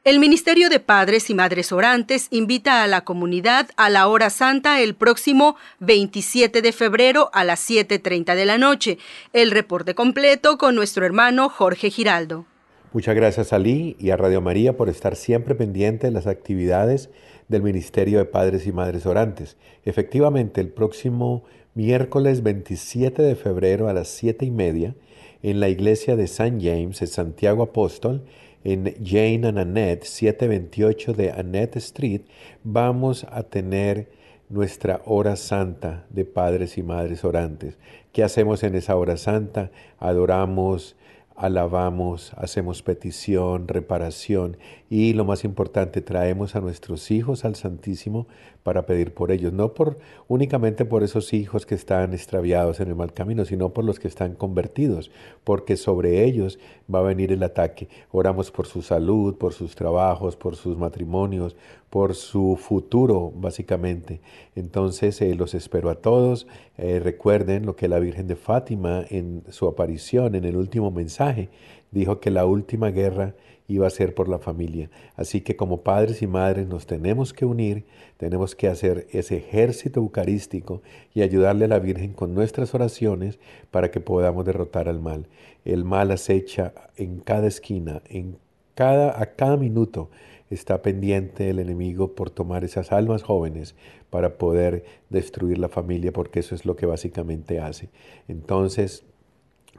El 0.05 0.19
Ministerio 0.19 0.69
de 0.69 0.79
Padres 0.79 1.31
y 1.31 1.33
Madres 1.33 1.71
Orantes 1.71 2.27
invita 2.29 2.83
a 2.83 2.87
la 2.87 3.03
comunidad 3.03 3.69
a 3.75 3.89
la 3.89 4.07
hora 4.07 4.29
santa 4.29 4.79
el 4.79 4.93
próximo 4.93 5.55
27 5.79 6.61
de 6.61 6.71
febrero 6.73 7.31
a 7.33 7.43
las 7.43 7.67
7.30 7.67 8.35
de 8.35 8.45
la 8.45 8.59
noche. 8.59 8.99
El 9.33 9.49
reporte 9.49 9.95
completo 9.95 10.59
con 10.59 10.75
nuestro 10.75 11.07
hermano 11.07 11.49
Jorge 11.49 11.89
Giraldo. 11.89 12.45
Muchas 12.93 13.15
gracias 13.15 13.51
a 13.51 13.57
Lee 13.57 13.97
y 13.99 14.11
a 14.11 14.15
Radio 14.15 14.41
María 14.41 14.77
por 14.77 14.89
estar 14.89 15.15
siempre 15.15 15.55
pendiente 15.55 16.05
de 16.05 16.13
las 16.13 16.27
actividades 16.27 17.09
del 17.47 17.63
Ministerio 17.63 18.19
de 18.19 18.25
Padres 18.25 18.67
y 18.67 18.71
Madres 18.71 19.07
Orantes. 19.07 19.57
Efectivamente, 19.85 20.61
el 20.61 20.69
próximo 20.69 21.45
miércoles 21.73 22.43
27 22.43 23.23
de 23.23 23.35
febrero 23.35 23.89
a 23.89 23.93
las 23.93 24.09
7 24.09 24.45
y 24.45 24.51
media, 24.51 24.93
en 25.41 25.59
la 25.59 25.69
iglesia 25.69 26.15
de 26.15 26.27
San 26.27 26.61
James, 26.61 27.01
en 27.01 27.07
Santiago 27.07 27.63
Apóstol, 27.63 28.23
en 28.65 28.95
Jane 29.01 29.47
and 29.47 29.59
Annette, 29.59 30.05
728 30.05 31.13
de 31.13 31.31
Annette 31.31 31.77
Street, 31.77 32.23
vamos 32.63 33.25
a 33.29 33.43
tener 33.43 34.09
nuestra 34.49 35.01
hora 35.05 35.35
santa 35.35 36.05
de 36.09 36.25
padres 36.25 36.77
y 36.77 36.83
madres 36.83 37.23
orantes. 37.23 37.77
¿Qué 38.11 38.23
hacemos 38.23 38.63
en 38.63 38.75
esa 38.75 38.95
hora 38.95 39.17
santa? 39.17 39.69
Adoramos, 39.99 40.95
alabamos, 41.35 42.31
hacemos 42.37 42.81
petición, 42.81 43.67
reparación 43.67 44.57
y 44.89 45.13
lo 45.13 45.25
más 45.25 45.43
importante, 45.43 46.01
traemos 46.01 46.55
a 46.55 46.61
nuestros 46.61 47.11
hijos 47.11 47.43
al 47.43 47.55
Santísimo 47.55 48.27
para 48.63 48.85
pedir 48.85 49.13
por 49.13 49.31
ellos, 49.31 49.51
no 49.51 49.73
por 49.73 49.97
únicamente 50.27 50.85
por 50.85 51.03
esos 51.03 51.33
hijos 51.33 51.65
que 51.65 51.75
están 51.75 52.13
extraviados 52.13 52.79
en 52.79 52.87
el 52.87 52.95
mal 52.95 53.13
camino, 53.13 53.45
sino 53.45 53.73
por 53.73 53.83
los 53.83 53.99
que 53.99 54.07
están 54.07 54.35
convertidos, 54.35 55.11
porque 55.43 55.75
sobre 55.75 56.23
ellos 56.23 56.57
va 56.93 56.99
a 56.99 57.03
venir 57.03 57.31
el 57.31 57.43
ataque. 57.43 57.89
Oramos 58.11 58.51
por 58.51 58.65
su 58.67 58.81
salud, 58.81 59.35
por 59.37 59.53
sus 59.53 59.75
trabajos, 59.75 60.35
por 60.35 60.55
sus 60.55 60.77
matrimonios, 60.77 61.55
por 61.95 62.13
su 62.13 62.57
futuro, 62.57 63.31
básicamente. 63.33 64.19
Entonces 64.53 65.21
eh, 65.21 65.33
los 65.33 65.53
espero 65.53 65.89
a 65.89 65.95
todos. 65.95 66.45
Eh, 66.77 66.99
recuerden 66.99 67.65
lo 67.65 67.77
que 67.77 67.87
la 67.87 67.99
Virgen 67.99 68.27
de 68.27 68.35
Fátima 68.35 69.05
en 69.09 69.43
su 69.47 69.65
aparición, 69.65 70.35
en 70.35 70.43
el 70.43 70.57
último 70.57 70.91
mensaje, 70.91 71.47
dijo 71.91 72.19
que 72.19 72.31
la 72.31 72.45
última 72.45 72.91
guerra 72.91 73.33
iba 73.69 73.87
a 73.87 73.89
ser 73.89 74.13
por 74.13 74.27
la 74.27 74.39
familia. 74.39 74.89
Así 75.15 75.39
que 75.39 75.55
como 75.55 75.83
padres 75.83 76.21
y 76.21 76.27
madres 76.27 76.67
nos 76.67 76.85
tenemos 76.85 77.31
que 77.31 77.45
unir, 77.45 77.85
tenemos 78.17 78.55
que 78.55 78.67
hacer 78.67 79.07
ese 79.11 79.37
ejército 79.37 80.01
eucarístico 80.01 80.81
y 81.13 81.21
ayudarle 81.21 81.63
a 81.63 81.69
la 81.69 81.79
Virgen 81.79 82.11
con 82.11 82.33
nuestras 82.33 82.75
oraciones 82.75 83.39
para 83.71 83.89
que 83.89 84.01
podamos 84.01 84.43
derrotar 84.43 84.89
al 84.89 84.99
mal. 84.99 85.27
El 85.63 85.85
mal 85.85 86.11
acecha 86.11 86.73
en 86.97 87.21
cada 87.21 87.47
esquina, 87.47 88.01
en 88.09 88.37
cada, 88.73 89.17
a 89.21 89.27
cada 89.27 89.55
minuto 89.55 90.09
está 90.49 90.81
pendiente 90.81 91.49
el 91.49 91.59
enemigo 91.59 92.13
por 92.13 92.29
tomar 92.29 92.63
esas 92.63 92.91
almas 92.91 93.23
jóvenes 93.23 93.75
para 94.09 94.37
poder 94.37 94.83
destruir 95.09 95.57
la 95.57 95.69
familia, 95.69 96.13
porque 96.13 96.39
eso 96.39 96.55
es 96.55 96.65
lo 96.65 96.75
que 96.75 96.85
básicamente 96.85 97.59
hace. 97.59 97.89
Entonces, 98.27 99.05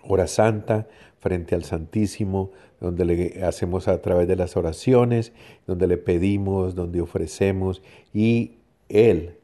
hora 0.02 0.26
santa 0.26 0.88
frente 1.18 1.55
al 1.55 1.64
Santísimo, 1.64 2.50
donde 2.81 3.05
le 3.05 3.44
hacemos 3.44 3.88
a 3.88 4.00
través 4.02 4.29
de 4.29 4.37
las 4.37 4.57
oraciones, 4.57 5.33
donde 5.66 5.87
le 5.87 5.96
pedimos, 5.96 6.74
donde 6.74 7.00
ofrecemos 7.00 7.83
y 8.12 8.57
Él, 8.88 9.38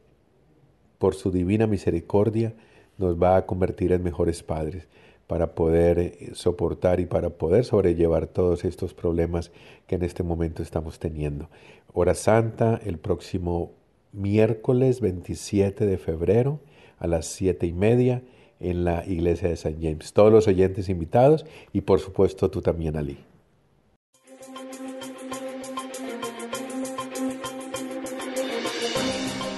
por 0.99 1.15
su 1.15 1.31
divina 1.31 1.67
misericordia, 1.67 2.55
nos 2.99 3.21
va 3.21 3.37
a 3.37 3.47
convertir 3.47 3.93
en 3.93 4.03
mejores 4.03 4.43
padres 4.43 4.87
para 5.33 5.55
poder 5.55 5.99
eh, 5.99 6.31
soportar 6.35 7.01
y 7.01 7.07
para 7.07 7.31
poder 7.31 7.65
sobrellevar 7.65 8.27
todos 8.27 8.67
estos 8.67 8.93
problemas 8.93 9.51
que 9.87 9.95
en 9.95 10.03
este 10.03 10.23
momento 10.23 10.63
estamos 10.63 10.99
teniendo. 10.99 11.49
Hora 11.95 12.15
Santa 12.15 12.79
el 12.85 12.99
próximo 12.99 13.73
miércoles 14.13 15.01
27 15.01 15.87
de 15.87 15.97
febrero 15.97 16.61
a 16.99 17.07
las 17.07 17.25
siete 17.29 17.67
y 17.67 17.73
media 17.73 18.21
en 18.61 18.85
la 18.85 19.07
iglesia 19.07 19.49
de 19.49 19.57
San 19.57 19.81
James. 19.81 20.13
Todos 20.13 20.31
los 20.31 20.49
oyentes 20.49 20.91
invitados 20.91 21.47
y 21.73 21.81
por 21.81 21.99
supuesto 21.99 22.51
tú 22.51 22.61
también, 22.61 22.99
Ali. 22.99 23.17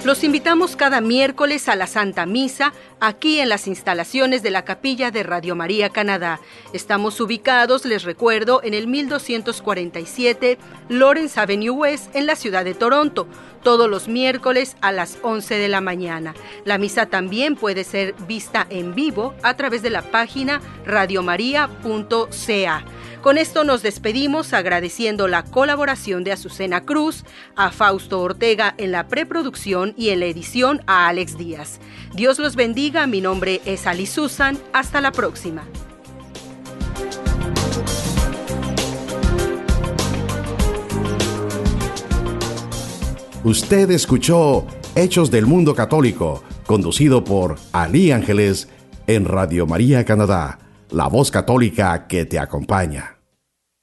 Los 0.05 0.23
invitamos 0.23 0.75
cada 0.75 1.01
miércoles 1.01 1.67
a 1.67 1.75
la 1.75 1.87
Santa 1.87 2.27
Misa 2.27 2.73
aquí 3.05 3.39
en 3.39 3.49
las 3.49 3.67
instalaciones 3.67 4.41
de 4.41 4.49
la 4.49 4.65
capilla 4.65 5.11
de 5.11 5.23
Radio 5.23 5.55
María 5.55 5.89
Canadá. 5.89 6.39
Estamos 6.73 7.19
ubicados, 7.21 7.85
les 7.85 8.03
recuerdo, 8.03 8.61
en 8.63 8.73
el 8.73 8.87
1247 8.87 10.57
Lawrence 10.89 11.39
Avenue 11.39 11.69
West 11.69 12.15
en 12.15 12.25
la 12.25 12.35
ciudad 12.35 12.65
de 12.65 12.73
Toronto, 12.73 13.27
todos 13.63 13.89
los 13.89 14.07
miércoles 14.07 14.75
a 14.81 14.91
las 14.91 15.19
11 15.21 15.55
de 15.55 15.67
la 15.67 15.81
mañana. 15.81 16.33
La 16.65 16.77
misa 16.77 17.05
también 17.05 17.55
puede 17.55 17.83
ser 17.83 18.15
vista 18.27 18.65
en 18.69 18.95
vivo 18.95 19.35
a 19.43 19.55
través 19.55 19.83
de 19.83 19.91
la 19.91 20.01
página 20.01 20.61
radiomaria.ca. 20.85 22.85
Con 23.25 23.39
esto 23.39 23.63
nos 23.63 23.81
despedimos 23.81 24.53
agradeciendo 24.53 25.27
la 25.27 25.41
colaboración 25.41 26.23
de 26.23 26.31
Azucena 26.31 26.85
Cruz, 26.85 27.23
a 27.55 27.71
Fausto 27.71 28.21
Ortega 28.21 28.75
en 28.77 28.91
la 28.91 29.07
preproducción 29.07 29.95
y 29.97 30.09
en 30.09 30.19
la 30.19 30.27
edición 30.27 30.83
a 30.85 31.07
Alex 31.07 31.35
Díaz. 31.35 31.79
Dios 32.13 32.37
los 32.37 32.55
bendiga, 32.55 33.07
mi 33.07 33.21
nombre 33.21 33.61
es 33.65 33.87
Ali 33.87 34.05
Susan, 34.05 34.59
hasta 34.73 35.01
la 35.01 35.11
próxima. 35.11 35.63
Usted 43.43 43.89
escuchó 43.89 44.67
Hechos 44.93 45.31
del 45.31 45.47
Mundo 45.47 45.73
Católico, 45.73 46.43
conducido 46.67 47.23
por 47.23 47.55
Ali 47.71 48.11
Ángeles 48.11 48.69
en 49.07 49.25
Radio 49.25 49.65
María 49.65 50.05
Canadá, 50.05 50.59
la 50.91 51.07
voz 51.07 51.31
católica 51.31 52.05
que 52.05 52.25
te 52.27 52.37
acompaña. 52.37 53.14